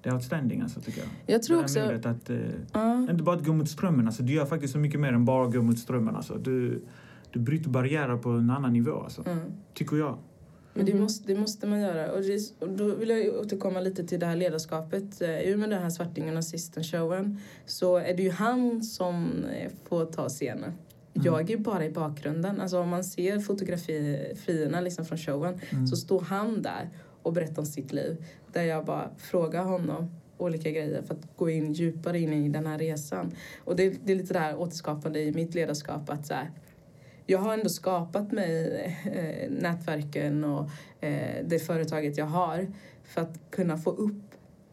[0.02, 1.10] det är outstanding alltså tycker jag.
[1.36, 1.80] Jag tror också...
[1.80, 2.38] att, eh,
[2.74, 3.00] Ja.
[3.12, 5.48] inte bara att gå mot strömmen, alltså du gör faktiskt så mycket mer än bara
[5.48, 6.38] gå mot strömmen alltså.
[6.38, 6.82] Du,
[7.32, 9.40] du bryter barriärer på en annan nivå alltså, Mm.
[9.74, 10.18] tycker jag.
[10.78, 11.02] Men det Mhm.
[11.02, 12.12] måste, det måste man göra.
[12.12, 15.22] Och, det, och då vill jag återkomma lite till det här ledarskapet.
[15.22, 19.72] Eh, I och med den här Svartingen assistent-showen så är det ju han som eh,
[19.90, 20.72] får ta scenen.
[21.14, 22.62] Jag är bara i bakgrunden.
[22.62, 25.88] Alltså om man ser fotografierna liksom från showen Mm.
[25.88, 26.90] så står han där
[27.24, 28.26] och berättar om sitt liv.
[28.54, 32.66] Där jag bara frågar honom olika grejer för att gå in djupare in i den
[32.68, 33.32] här resan.
[33.64, 36.52] Och det, det är lite det här återskapande i mitt ledarskap att så här,
[37.26, 42.68] jag har ändå skapat mig eh, nätverken och eh, det företaget jag har
[43.04, 44.22] för att kunna få upp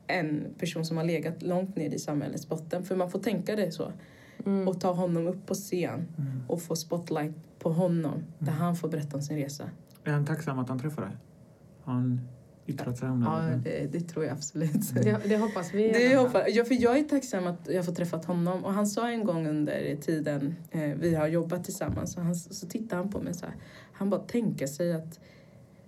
[0.07, 2.85] en person som har legat långt ner i samhällets botten.
[2.85, 3.93] För man får tänka det så.
[4.47, 4.69] Mm.
[4.69, 6.43] Och ta honom upp på scen Mm.
[6.49, 9.71] och få spotlight på honom där han får berätta om sin resa.
[10.05, 11.17] Är han tacksam att han träffade dig?
[11.85, 12.21] Han
[12.67, 13.27] yttrat sig om det?
[13.27, 14.95] Ja, det, det tror jag absolut.
[14.95, 15.93] Det, det hoppas vi.
[15.93, 18.65] Det hoppas, ja, för jag är tacksam att jag får träffat honom.
[18.65, 22.67] Och han sa en gång under tiden eh, vi har jobbat tillsammans, så, han, så
[22.67, 23.55] tittade han på mig så här.
[23.93, 25.21] Han bara tänka sig att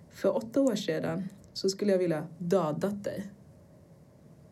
[0.09, 3.25] för åtta år sedan så skulle jag vilja dödat dig.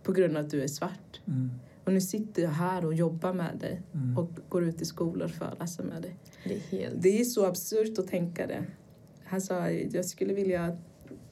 [0.04, 1.22] På grund av att du är svart.
[1.28, 1.52] Mm.
[1.84, 4.18] Och nu sitter jag här och jobbar med dig Mm.
[4.18, 6.16] och går ut i skolor och föreläser med dig.
[6.44, 7.02] Det är helt...
[7.02, 8.64] Det är så absurt att tänka det.
[9.24, 10.78] Han sa jag skulle vilja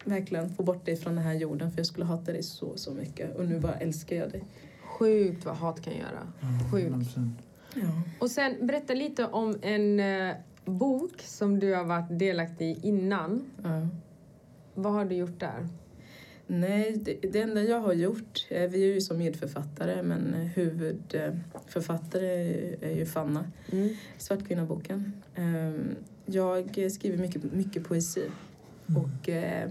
[0.06, 2.92] verkligen få bort dig från den här jorden för jag skulle hata dig så, så
[2.94, 3.36] mycket.
[3.36, 4.44] Och nu bara älskar jag dig.
[5.00, 6.28] Sjukt vad hat kan göra.
[6.42, 6.96] Mm, Sjukt.
[7.18, 7.30] 100%.
[7.76, 8.02] Ja.
[8.20, 10.36] Och sen berätta lite om en eh,
[10.66, 13.52] bok som du har varit delaktig i innan.
[13.64, 13.88] Ja.
[14.74, 15.68] Vad har du gjort där?
[16.48, 20.40] Nej, det, det enda jag har gjort, eh, vi är ju som medförfattare men eh,
[20.40, 22.28] huvudförfattare
[22.82, 23.90] är- ju Fanna, Mm.
[24.18, 25.14] Svartkvinnaboken.
[25.36, 28.26] Ehm, Jag skriver mycket, mycket poesi
[28.98, 29.70] och eh,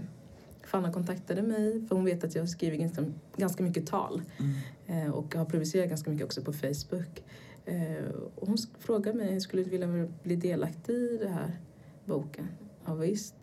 [0.63, 3.05] Fanna kontaktade mig för hon vet att jag skriver ganska,
[3.37, 5.05] ganska mycket tal Mm.
[5.07, 7.23] eh, och har publicerat ganska mycket också på Facebook.
[7.65, 11.59] Eh, Och hon frågade mig, skulle du vilja bli delaktig i den här
[12.05, 12.47] boken?
[12.85, 13.35] Ja, visst.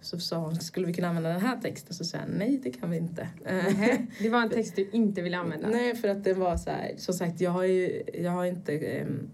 [0.00, 1.94] Så sa hon, skulle vi kunna använda den här texten?
[1.94, 3.28] Så sa jag, nej det kan vi inte.
[4.18, 5.68] Det var en text du inte ville använda.
[5.68, 9.00] Nej, för att det var så här, som sagt, jag har ju, jag har inte,
[9.02, 9.30] um,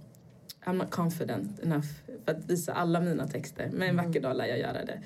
[0.64, 1.86] I'm not confident enough
[2.24, 3.68] för att visa alla mina texter.
[3.72, 4.06] Men en Mm.
[4.06, 5.00] vacker dag lär jag göra det.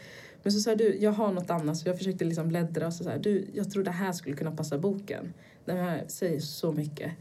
[0.44, 1.76] Men så sa du, jag har något annat.
[1.76, 4.50] Så jag försökte liksom bläddra och så sa du, jag tror det här skulle kunna
[4.50, 5.32] passa boken.
[5.64, 7.12] Den här säger så mycket.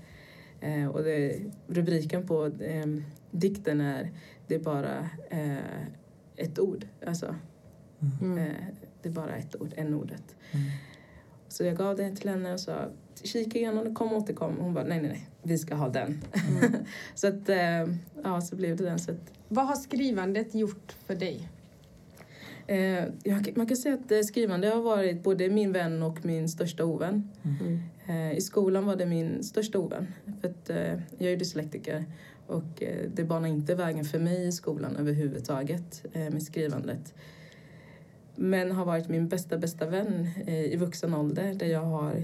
[0.61, 2.85] Eh, och det, rubriken på eh,
[3.31, 4.11] dikten är,
[4.47, 5.83] det är bara eh,
[6.35, 6.85] ett ord.
[7.07, 7.35] Alltså,
[8.21, 8.37] Mm.
[8.37, 8.53] eh,
[9.01, 10.35] det är bara ett ord, en ordet.
[10.51, 10.65] Mm.
[11.47, 12.89] Så jag gav det till henne och sa
[13.23, 14.57] kika igenom det, kom och återkom.
[14.59, 16.21] Hon bara nej, nej, nej, vi ska ha den.
[16.49, 16.73] Mm.
[17.15, 17.87] så att, eh,
[18.23, 18.99] ja, så blev det den.
[18.99, 21.49] Så att, Vad har skrivandet gjort för dig?
[22.67, 23.03] Eh,
[23.55, 27.29] man kan säga att eh, skrivande har varit både min vän och min största ovän.
[27.43, 27.79] Mm.
[28.07, 30.07] Eh, I skolan var det min största ovän.
[30.41, 30.71] För att,
[31.17, 32.05] jag är dyslektiker
[32.47, 37.13] och det banar inte vägen för mig i skolan överhuvudtaget med skrivandet.
[38.35, 42.23] Men har varit min bästa, bästa vän i vuxen ålder där jag har,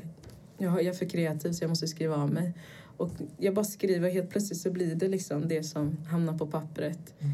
[0.58, 2.54] jag är för kreativ så jag måste skriva av mig.
[3.00, 7.14] Och jag bara skriver helt plötsligt så blir det liksom det som hamnar på pappret.
[7.20, 7.34] Ehm,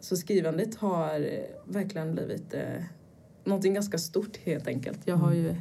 [0.00, 2.60] Så skrivandet har eh, verkligen blivit eh,
[3.44, 4.98] någonting ganska stort helt enkelt.
[5.04, 5.54] Jag har ju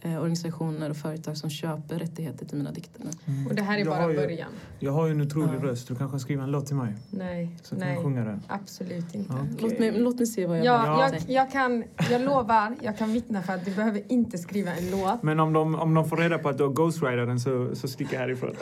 [0.00, 3.02] eh, organisationer och företag som köper rättigheter till mina dikter.
[3.26, 3.46] Mm.
[3.46, 4.48] Och det här är Jag bara ju- början.
[4.78, 5.64] Jag har ju en otrolig Ja.
[5.64, 5.88] röst.
[5.88, 6.94] Du kanske skriver en låt till mig?
[7.10, 7.94] Nej, Så kan nej.
[7.94, 8.42] jag sjunga den.
[8.48, 9.32] Absolut inte.
[9.32, 9.46] Ja.
[9.58, 12.98] Låt, mig, låt mig se vad jag Ja, har jag, jag, kan, jag lovar, jag
[12.98, 15.22] kan vittna för att du behöver inte skriva en låt.
[15.22, 17.88] Men om de, om de får reda på att du har ghostwriter den så, så
[17.88, 18.54] sticker jag härifrån.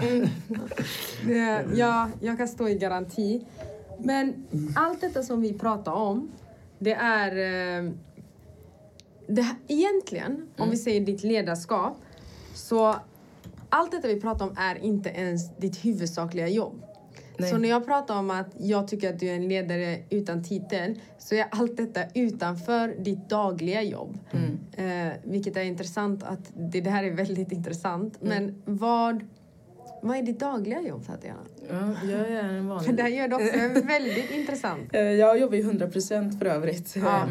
[1.26, 3.44] Det, ja, jag kan stå i garanti.
[3.98, 6.30] Men allt detta som vi pratar om,
[6.78, 7.30] det är...
[7.84, 7.90] eh,
[9.26, 11.96] Det, här- egentligen, om vi säger ditt ledarskap,
[12.54, 12.96] så
[13.68, 16.82] allt detta vi pratar om är inte ens ditt huvudsakliga jobb.
[17.38, 17.50] Nej.
[17.50, 21.00] Så när jag pratar om att jag tycker att du är en ledare utan titel
[21.18, 24.18] så är allt detta utanför ditt dagliga jobb.
[24.32, 25.06] Mm.
[25.08, 28.16] Eh, vilket är intressant att det, det här är väldigt intressant.
[28.20, 29.24] Men vad,
[30.02, 31.40] vad är ditt dagliga jobb Tatiana?
[31.70, 33.18] Ja, jag är en För det här vanlig...
[33.18, 34.94] gör det också väldigt intressant.
[34.94, 37.26] Eh, Jag jobbar ju 100 procent för övrigt Ja.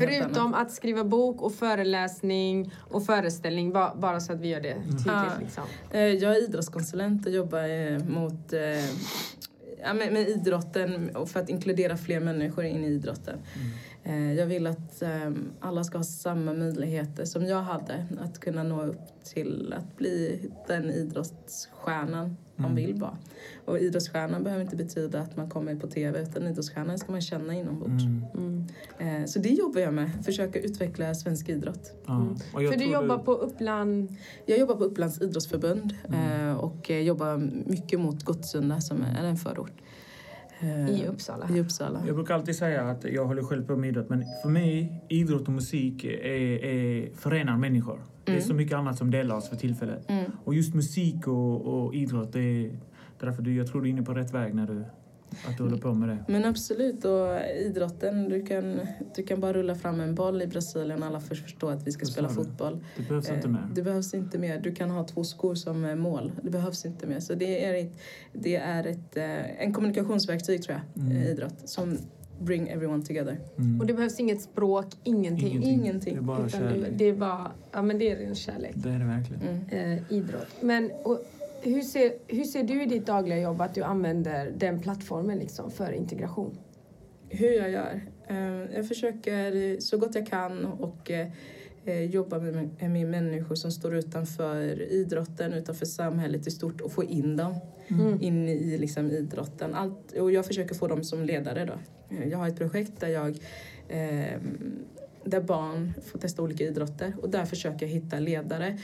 [0.00, 4.74] Förutom att skriva bok och föreläsning och föreställning, ba, bara så att vi gör det
[4.74, 5.06] tydligt.
[5.06, 5.24] Ja.
[5.40, 5.64] Liksom.
[5.90, 8.52] Eh, Jag är idrottskonsulent och jobbar eh, mot
[9.82, 13.38] ja, med, med idrotten och för att inkludera fler människor in i idrotten.
[13.38, 13.60] Eh,
[14.14, 18.82] jag vill att eh, alla ska ha samma möjligheter som jag hade att kunna nå
[18.82, 22.76] upp till att bli den idrottsstjärnan man Mm.
[22.86, 23.18] vill vara.
[23.64, 27.54] Och idrottsstjärnan behöver inte betyda att man kommer på TV utan idrottsstjärnan ska man känna
[27.54, 28.04] inombords.
[28.04, 28.24] Mm.
[28.98, 29.22] Mm.
[29.22, 31.92] Eh, så det jobbar jag med, försöka utveckla svensk idrott.
[32.06, 34.16] Jag För du jobbar på Uppland...
[34.46, 36.48] Jag jobbar på Upplands idrottsförbund Mm.
[36.50, 37.36] eh, och eh, jobbar
[37.70, 39.82] mycket mot Gottsunda som är en förort.
[40.60, 41.48] Eh, I Uppsala.
[41.50, 42.02] I Uppsala.
[42.06, 45.42] Jag brukar alltid säga att jag håller själv på med idrott, men för mig, idrott
[45.48, 47.98] och musik är, är, förenar människor.
[48.24, 48.48] Det är Mm.
[48.48, 50.10] så mycket annat som delar oss för tillfället.
[50.10, 50.30] Mm.
[50.44, 52.70] Och just musik och, och idrott, det är
[53.20, 54.84] därför du, jag tror du är inne på rätt väg när du,
[55.48, 56.18] att du håller på med det.
[56.28, 58.80] Men absolut, och idrotten, du kan,
[59.16, 62.06] du kan bara rulla fram en boll i Brasilien alla först förstår att vi ska
[62.06, 62.34] spela du?
[62.34, 62.84] fotboll.
[62.96, 63.68] Det behövs inte Eh, mer.
[63.74, 64.58] Det behövs inte mer.
[64.60, 66.32] Du kan ha två skor som eh, mål.
[66.42, 67.20] Det behövs inte mer.
[67.20, 67.98] Så det är, ett,
[68.32, 71.22] det är ett, eh, en kommunikationsverktyg tror jag, Mm.
[71.22, 71.98] idrott, som
[72.40, 73.38] bring everyone together.
[73.58, 73.80] Mm.
[73.80, 75.46] Och det behövs inget språk, ingenting.
[75.48, 75.72] Ingenting.
[75.80, 76.14] Ingenting.
[76.14, 76.92] Det är bara Utan det, kärlek.
[76.96, 78.72] det är bara, ja men det är ren kärlek.
[78.74, 79.42] Det är det verkligen.
[79.70, 79.92] Mm.
[79.98, 80.46] Eh, idrott.
[80.60, 81.20] Men och,
[81.66, 85.70] hur, ser, hur ser du i ditt dagliga jobb att du använder den plattformen liksom
[85.70, 86.58] för integration?
[87.28, 88.00] Hur jag gör?
[88.28, 93.94] Eh, Jag försöker så gott jag kan och eh, jobba med, med människor som står
[93.94, 97.54] utanför idrotten, utanför samhället i stort och få in dem
[97.88, 98.22] Mm.
[98.22, 99.74] in i liksom, idrotten.
[99.74, 101.64] Allt, och jag försöker få dem som ledare.
[101.64, 101.72] Då.
[102.16, 103.28] Eh, Jag har ett projekt där, jag,
[103.88, 104.38] eh,
[105.24, 108.78] där barn får testa olika idrotter och där försöker jag hitta ledare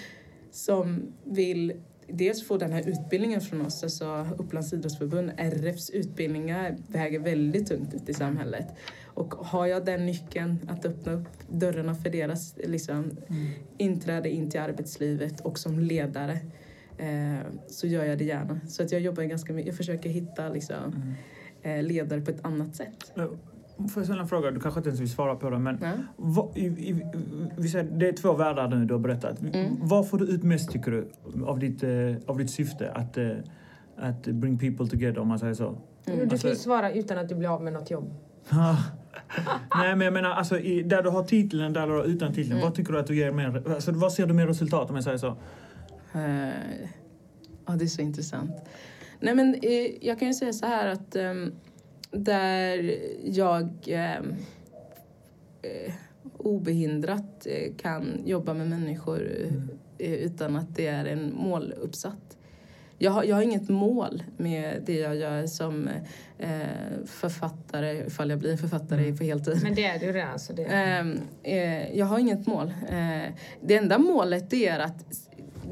[0.51, 1.73] som vill
[2.09, 7.95] dels få den här utbildningen från oss, alltså Upplands idrottsförbund, RFs utbildningar väger väldigt tungt
[7.95, 8.67] ute i samhället.
[9.05, 13.47] Och har jag den nyckeln att öppna upp dörrarna för deras liksom, Mm.
[13.79, 16.39] inträde in till arbetslivet och som ledare
[16.99, 17.39] eh,
[17.69, 18.61] så gör jag det gärna.
[18.69, 20.77] Så att jag jobbar ganska mycket, jag försöker hitta liksom,
[21.63, 21.79] Mm.
[21.79, 23.13] eh, ledare på ett annat sätt.
[23.77, 24.51] Får jag ställa en fråga?
[24.51, 25.79] Du kanske inte ens vill svara på den, men
[26.17, 27.03] vad, i, i,
[27.57, 29.41] vi säger, det är två världar nu du har berättat.
[29.41, 29.77] Mm.
[29.83, 31.09] Vad får du ut mest, tycker du,
[31.47, 31.91] av ditt, eh,
[32.27, 33.31] av ditt syfte att, eh,
[33.97, 35.65] att bring people together, om man säger så?
[35.69, 35.79] Mm.
[36.05, 38.15] Du Alltså- får ju svara utan att du blir av med något jobb.
[39.77, 42.53] Nej, men jag menar, alltså, i, där du har titeln, där du har utan titeln,
[42.53, 42.63] Mm.
[42.63, 45.05] vad tycker du att du ger mer, alltså, vad ser du mer resultat om jag
[45.05, 45.37] säger så?
[46.15, 46.49] Eh,
[47.67, 48.51] ja, det är så intressant.
[49.21, 51.53] Nej, men eh, jag kan ju säga så här att ehm,
[52.13, 54.35] där jag ehm,
[55.63, 55.93] eh,
[56.39, 59.69] obehindrat eh, kan jobba med människor Mm.
[59.99, 62.37] eh, utan att det är en mål uppsatt.
[62.99, 65.89] Jag har, jag har inget mål med det jag gör som
[66.39, 66.61] eh,
[67.07, 69.17] författare, ifall jag blir författare Mm.
[69.17, 69.61] på heltid.
[69.63, 70.39] Men det är du redan.
[70.39, 70.65] Så det...
[70.65, 72.73] Ehm, eh, jag har inget mål.
[72.89, 75.05] Eh, det enda målet är att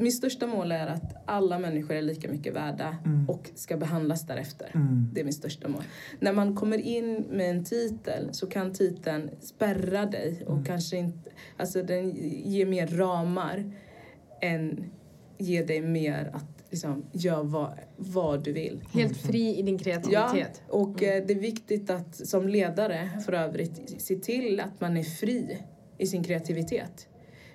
[0.01, 3.29] mitt största mål är att alla människor är lika mycket värda Mm.
[3.29, 4.71] och ska behandlas därefter.
[4.75, 5.11] Mm.
[5.13, 5.83] Det är mitt största mål.
[6.21, 10.65] När man kommer in med en titel så kan titeln spärra dig och Mm.
[10.65, 12.11] kanske inte, alltså den
[12.45, 13.73] ger mer ramar
[14.41, 14.85] än
[15.39, 18.81] ger dig mer att liksom göra vad, vad du vill.
[18.93, 20.63] Helt fri i din kreativitet.
[20.69, 25.03] Och eh, det är viktigt att som ledare för övrigt se till att man är
[25.03, 25.59] fri
[25.99, 27.09] i sin kreativitet.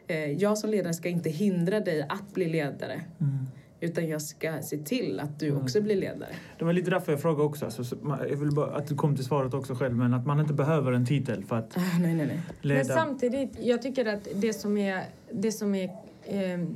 [0.08, 3.38] Eh, jag som ledare ska inte hindra dig att bli ledare Mm.
[3.80, 5.62] utan jag ska se till att du Mm.
[5.64, 6.30] också blir ledare.
[6.60, 7.66] Det var lite därför jag frågade också.
[7.66, 7.96] Alltså,
[8.30, 10.92] jag vill bara att du kom till svaret också själv, men att man inte behöver
[10.92, 12.40] en titel för att Ah, nej, nej, nej.
[12.62, 12.78] leda.
[12.78, 15.90] Men samtidigt, jag tycker att det som är, det som är
[16.26, 16.76] ehm,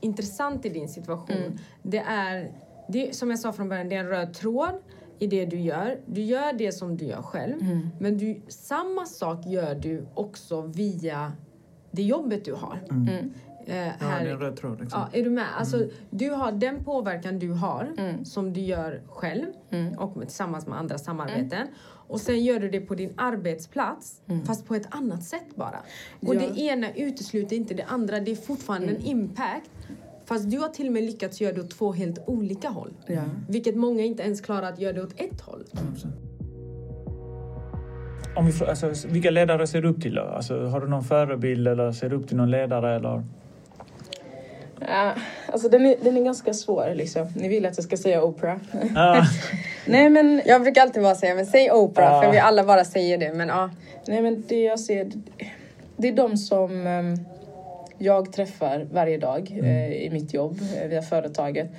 [0.00, 1.58] intressant i din situation, Mm.
[1.82, 2.50] det är,
[2.88, 4.74] det, som jag sa från början, det är en röd tråd
[5.18, 5.98] i det du gör.
[6.06, 7.88] Du gör det som du gör själv, Mm.
[8.00, 11.32] men du, samma sak gör du också via
[11.96, 12.78] det jobbet du har.
[12.90, 13.08] Mm.
[13.08, 13.32] Mm.
[13.66, 14.24] Eh, Ja, här.
[14.24, 14.80] det är en röd tråd.
[14.80, 15.00] Liksom.
[15.12, 15.46] Ja, är du med?
[15.58, 18.24] Alltså, Du har den påverkan du har Mm.
[18.24, 19.98] som du gör själv Mm.
[19.98, 21.66] och med, tillsammans med andra samarbeten.
[22.08, 24.44] Och sen gör du det på din arbetsplats Mm.
[24.44, 25.78] fast på ett annat sätt bara.
[26.20, 26.40] Och Ja.
[26.40, 28.20] det ena utesluter inte det andra.
[28.20, 29.70] Det är fortfarande en impact.
[30.24, 32.92] Fast du har till och med lyckats göra det åt två helt olika håll.
[33.06, 33.22] Ja.
[33.48, 35.64] Vilket många inte ens klarar att göra det åt ett håll.
[38.36, 38.38] 100%.
[38.38, 40.22] Om vi, alltså, vilka ledare ser du upp till då?
[40.22, 42.96] Alltså, har du någon förebild eller ser du upp till någon ledare?
[42.96, 43.22] Eller?
[44.80, 45.14] Ja,
[45.52, 47.28] alltså den är, den är ganska svår liksom.
[47.34, 48.56] Ni vill att jag ska säga Oprah.
[48.96, 49.22] Ah,
[49.86, 52.22] nej men, Jag brukar alltid bara säga, men säg Oprah, Ja.
[52.22, 53.32] för vi alla bara säger det.
[53.34, 53.70] Men ja.
[54.06, 55.10] nej men det jag ser,
[55.96, 57.14] det är de som ehm,
[57.98, 61.70] jag träffar varje dag eh, i mitt jobb eh, via företaget.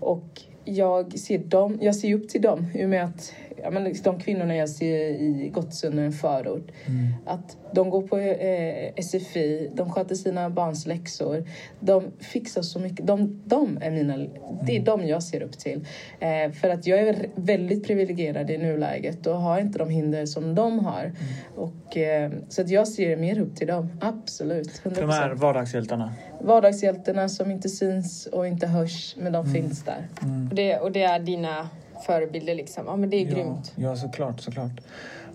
[0.00, 0.24] Och
[0.64, 4.20] jag ser dem, jag ser upp till dem i och med att ja, men de
[4.20, 7.12] kvinnorna jag ser i Gottsunda, en förort, Mm.
[7.26, 11.44] att de går på eh, SFI, de sköter sina barns läxor,
[11.80, 13.06] de fixar så mycket.
[13.06, 14.16] De, de är mina,
[14.62, 14.84] det är Mm.
[14.84, 15.86] de jag ser upp till.
[16.20, 20.54] Eh, för att jag är väldigt privilegierad i nuläget och har inte de hinder som
[20.54, 21.00] de har.
[21.04, 21.14] Mm.
[21.56, 24.80] Och, eh, så att jag ser mer upp till dem, absolut.
[24.84, 24.94] 100%.
[25.00, 26.12] De här vardagshjältarna.
[26.40, 29.54] Vardagshjältarna som inte syns och inte hörs, men de Mm.
[29.54, 30.08] finns där.
[30.54, 31.68] Och det, och det är dina
[32.06, 32.86] förebilder liksom.
[32.86, 33.72] Ja men det är grymt.
[33.76, 34.80] Ja, ja, såklart, såklart.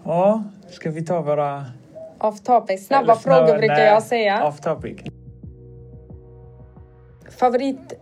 [0.06, 1.66] Ja, ska vi ta våra...
[2.20, 2.88] Off topic.
[2.88, 4.48] Snabba eller frågor brukar nej, jag säga.
[4.48, 5.00] Off topic.
[7.30, 7.94] Favorit,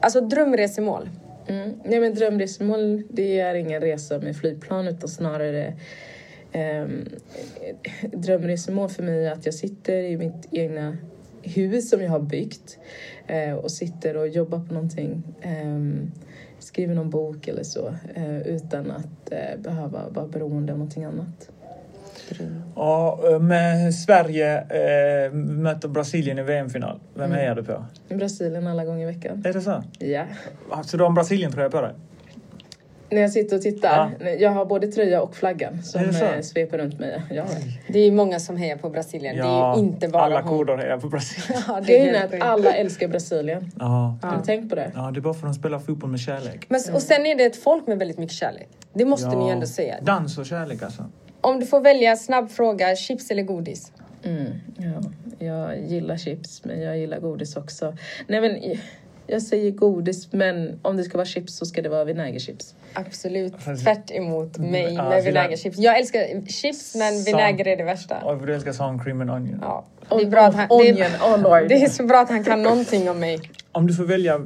[0.00, 1.08] alltså drömresemål.
[1.46, 1.80] Mm.
[1.84, 5.74] Nej, men drömresmål, det är ingen resa med flygplan utan snarare
[6.54, 7.08] um,
[8.12, 10.96] drömresmål för mig är att jag sitter i mitt egna
[11.42, 12.78] hus som jag har byggt
[13.26, 15.22] eh, och sitter och jobbar på någonting.
[15.42, 16.12] ehm,
[16.64, 21.48] skriver någon bok eller så eh, utan att eh, behöva vara beroende av någonting annat.
[22.76, 27.00] Ja, med Sverige eh, möter Brasilien i VM-final.
[27.14, 27.38] Vem Mm.
[27.38, 27.84] hejar du på?
[28.08, 29.42] Brasilien alla gånger i veckan.
[29.46, 29.82] Är det så?
[29.98, 30.24] Ja.
[30.84, 31.92] Så du har en Brasilien-tröja på dig?
[33.12, 36.24] När jag sitter och tittar, jag har både tröja och flaggan som Är det så?
[36.24, 37.22] eh, sveper runt mig.
[37.30, 37.44] Ja.
[37.88, 39.36] Det är ju många som hejar på Brasilien.
[39.36, 41.62] det är ju inte bara alla koder hejar på Brasilien.
[41.68, 43.70] Ja, det är att alla älskar Brasilien.
[43.78, 44.18] Ja.
[44.22, 44.92] Har du tänkt på det?
[44.94, 46.66] ja, det är bara för att de spelar fotboll med kärlek.
[46.68, 48.68] Men, och sen är det ett folk med väldigt mycket kärlek.
[48.92, 49.94] Det måste ni ju ändå säga.
[50.02, 51.04] Dans och kärlek alltså.
[51.40, 53.92] Om du får välja snabb fråga, chips eller godis?
[54.24, 54.46] Mm,
[54.76, 55.02] ja.
[55.46, 57.96] Jag gillar chips, men jag gillar godis också.
[58.26, 58.76] Nej, men
[59.32, 62.74] jag säger godis, men om det ska vara chips så ska det vara vinägerchips.
[62.94, 65.78] Absolut Fast- tvärt emot mig Ja, med vinä- vinägerchips.
[65.78, 68.16] Jag älskar chips men vinäger är det värsta.
[68.24, 69.58] Och för du älskar sån cream and onion.
[69.62, 71.68] Ja, det är bra att han, det Onion, är, oh lord.
[71.68, 73.40] det är så bra att han kan någonting om mig.
[73.72, 74.40] Om du får välja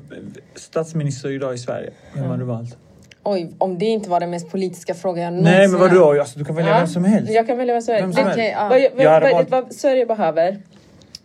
[0.55, 2.77] statsminister idag i Sverige, vem har du valt?
[3.23, 6.21] Oj, om det inte var den mest politiska frågan jag någonsin Nej men vadå?
[6.21, 7.33] Alltså, du kan välja Ja, vem som helst.
[7.33, 8.39] Jag kan välja vad Sverige, Vem som helst.
[8.39, 8.69] ja.
[8.69, 10.59] vad, vad, vad, vad Sverige behöver,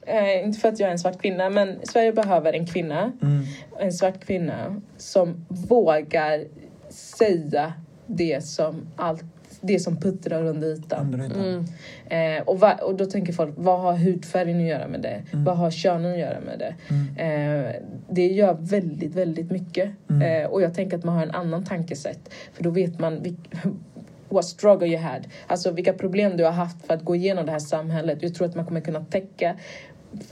[0.08, 3.44] eh, inte för att jag är en svart kvinna, men Sverige behöver en kvinna, Mm.
[3.80, 6.44] en svart kvinna som vågar
[6.90, 7.74] säga
[8.08, 9.24] det som allt
[9.64, 11.14] det som puttrar under ytan.
[11.14, 11.66] Under ytan.
[12.10, 12.38] Mm.
[12.38, 15.22] Eh, och, va, och då tänker folk, vad har hudfärgen att göra med det?
[15.32, 15.46] Mm.
[15.46, 16.76] Vad har könen att göra med det?
[17.24, 19.90] Eh, det gör väldigt, väldigt mycket.
[20.10, 20.44] Mm.
[20.44, 22.34] Eh, och jag tänker att man har en annan tankesätt.
[22.54, 23.56] För då vet man vilk-
[24.30, 25.28] what struggle you had.
[25.48, 28.18] Alltså vilka problem du har haft för att gå igenom det här samhället.
[28.22, 29.56] Jag tror att man kommer kunna täcka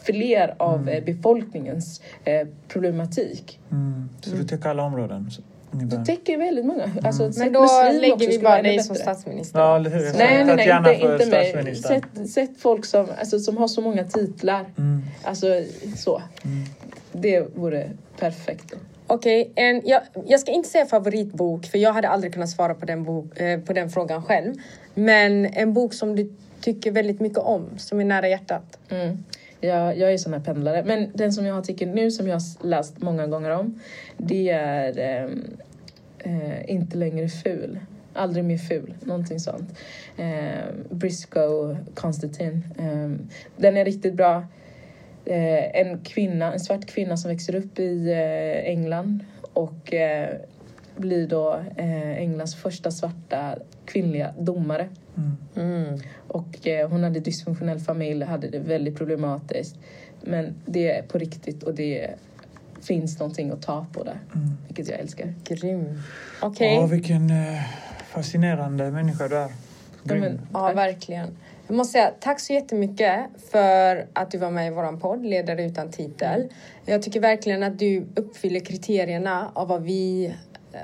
[0.03, 0.87] fler av Mm.
[0.87, 3.59] eh, befolkningens eh, problematik.
[3.71, 4.09] Mm.
[4.21, 5.29] Så du täcker alla områden?
[5.71, 5.97] Ungefär.
[5.97, 6.83] Du täcker väldigt många.
[7.03, 7.65] Alltså, Men sätt då
[8.01, 9.59] lägger vi bara dig som statsminister.
[9.59, 9.99] Ja, eller hur?
[10.17, 11.13] Nej, nej, nej, inte, för
[11.51, 11.75] inte mig.
[11.75, 14.65] Sätt, sätt folk som, alltså, som har så många titlar.
[14.77, 15.01] Mm.
[15.23, 15.47] Alltså
[15.97, 16.21] så.
[16.43, 16.65] Mm.
[17.11, 18.73] Det vore perfekt.
[19.07, 22.85] Okej, en- jag, jag ska inte säga favoritbok för jag hade aldrig kunnat svara på
[22.85, 24.53] den, bok, eh, på den frågan själv.
[24.93, 28.79] Men en bok som du tycker väldigt mycket om, som är nära hjärtat.
[28.89, 29.17] Mm.
[29.61, 30.83] Jag, jag är sån här pendlare.
[30.83, 33.79] Men den som jag har artikeln nu, som jag har läst många gånger om,
[34.17, 35.57] det är ehm,
[36.19, 37.79] eh, Inte längre ful.
[38.13, 39.79] Aldrig mer ful, någonting sånt.
[40.17, 42.61] Eh, Briscoe Constantine.
[42.77, 44.47] Eh, den är riktigt bra.
[45.25, 50.29] Eh, en kvinna, en svart kvinna som växer upp i eh, England och eh,
[50.97, 53.55] blir då eh, Englands första svarta
[53.85, 54.89] kvinnliga domare.
[55.55, 55.99] Mm.
[56.27, 59.75] Och eh, hon hade dysfunktionell familj, hade det väldigt problematiskt.
[60.21, 62.09] Men det är på riktigt och det
[62.81, 64.57] finns någonting att ta på där, Mm.
[64.67, 65.33] vilket jag älskar.
[65.43, 66.01] Grym.
[66.41, 67.61] Okej, Ja, vilken eh,
[68.07, 69.51] fascinerande människa du är.
[70.03, 71.27] Ja, men- ja verkligen.
[71.67, 73.19] Jag måste säga tack så jättemycket
[73.51, 76.47] för att du var med i våran podd, Ledare utan titel.
[76.85, 80.33] Jag tycker verkligen att du uppfyller kriterierna av vad vi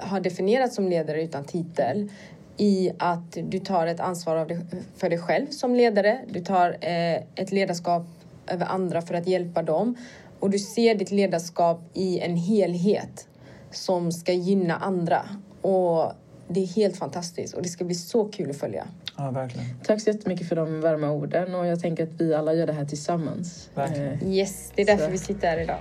[0.02, 2.10] har definierat som ledare utan titel
[2.58, 4.60] i att du tar ett ansvar av dig,
[4.98, 6.20] för dig själv som ledare.
[6.28, 8.06] Du tar eh, ett ledarskap
[8.48, 9.96] över andra för att hjälpa dem
[10.40, 13.28] och du ser ditt ledarskap i en helhet
[13.72, 15.22] som ska gynna andra.
[15.62, 16.12] Och
[16.48, 18.88] det är helt fantastiskt och det ska bli så kul att följa.
[19.18, 19.66] Ja, verkligen.
[19.86, 22.74] Tack så jättemycket för de varma orden och jag tänker att vi alla gör det
[22.74, 23.70] här tillsammans.
[23.76, 24.14] Verkligen.
[24.14, 25.12] Eh, Yes, det är därför Så.
[25.12, 25.80] vi sitter här idag.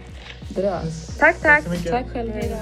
[0.56, 0.80] bra.
[1.18, 1.70] Tack, tack!
[1.70, 1.90] mycket.
[1.90, 2.56] Tack själv, hejdå.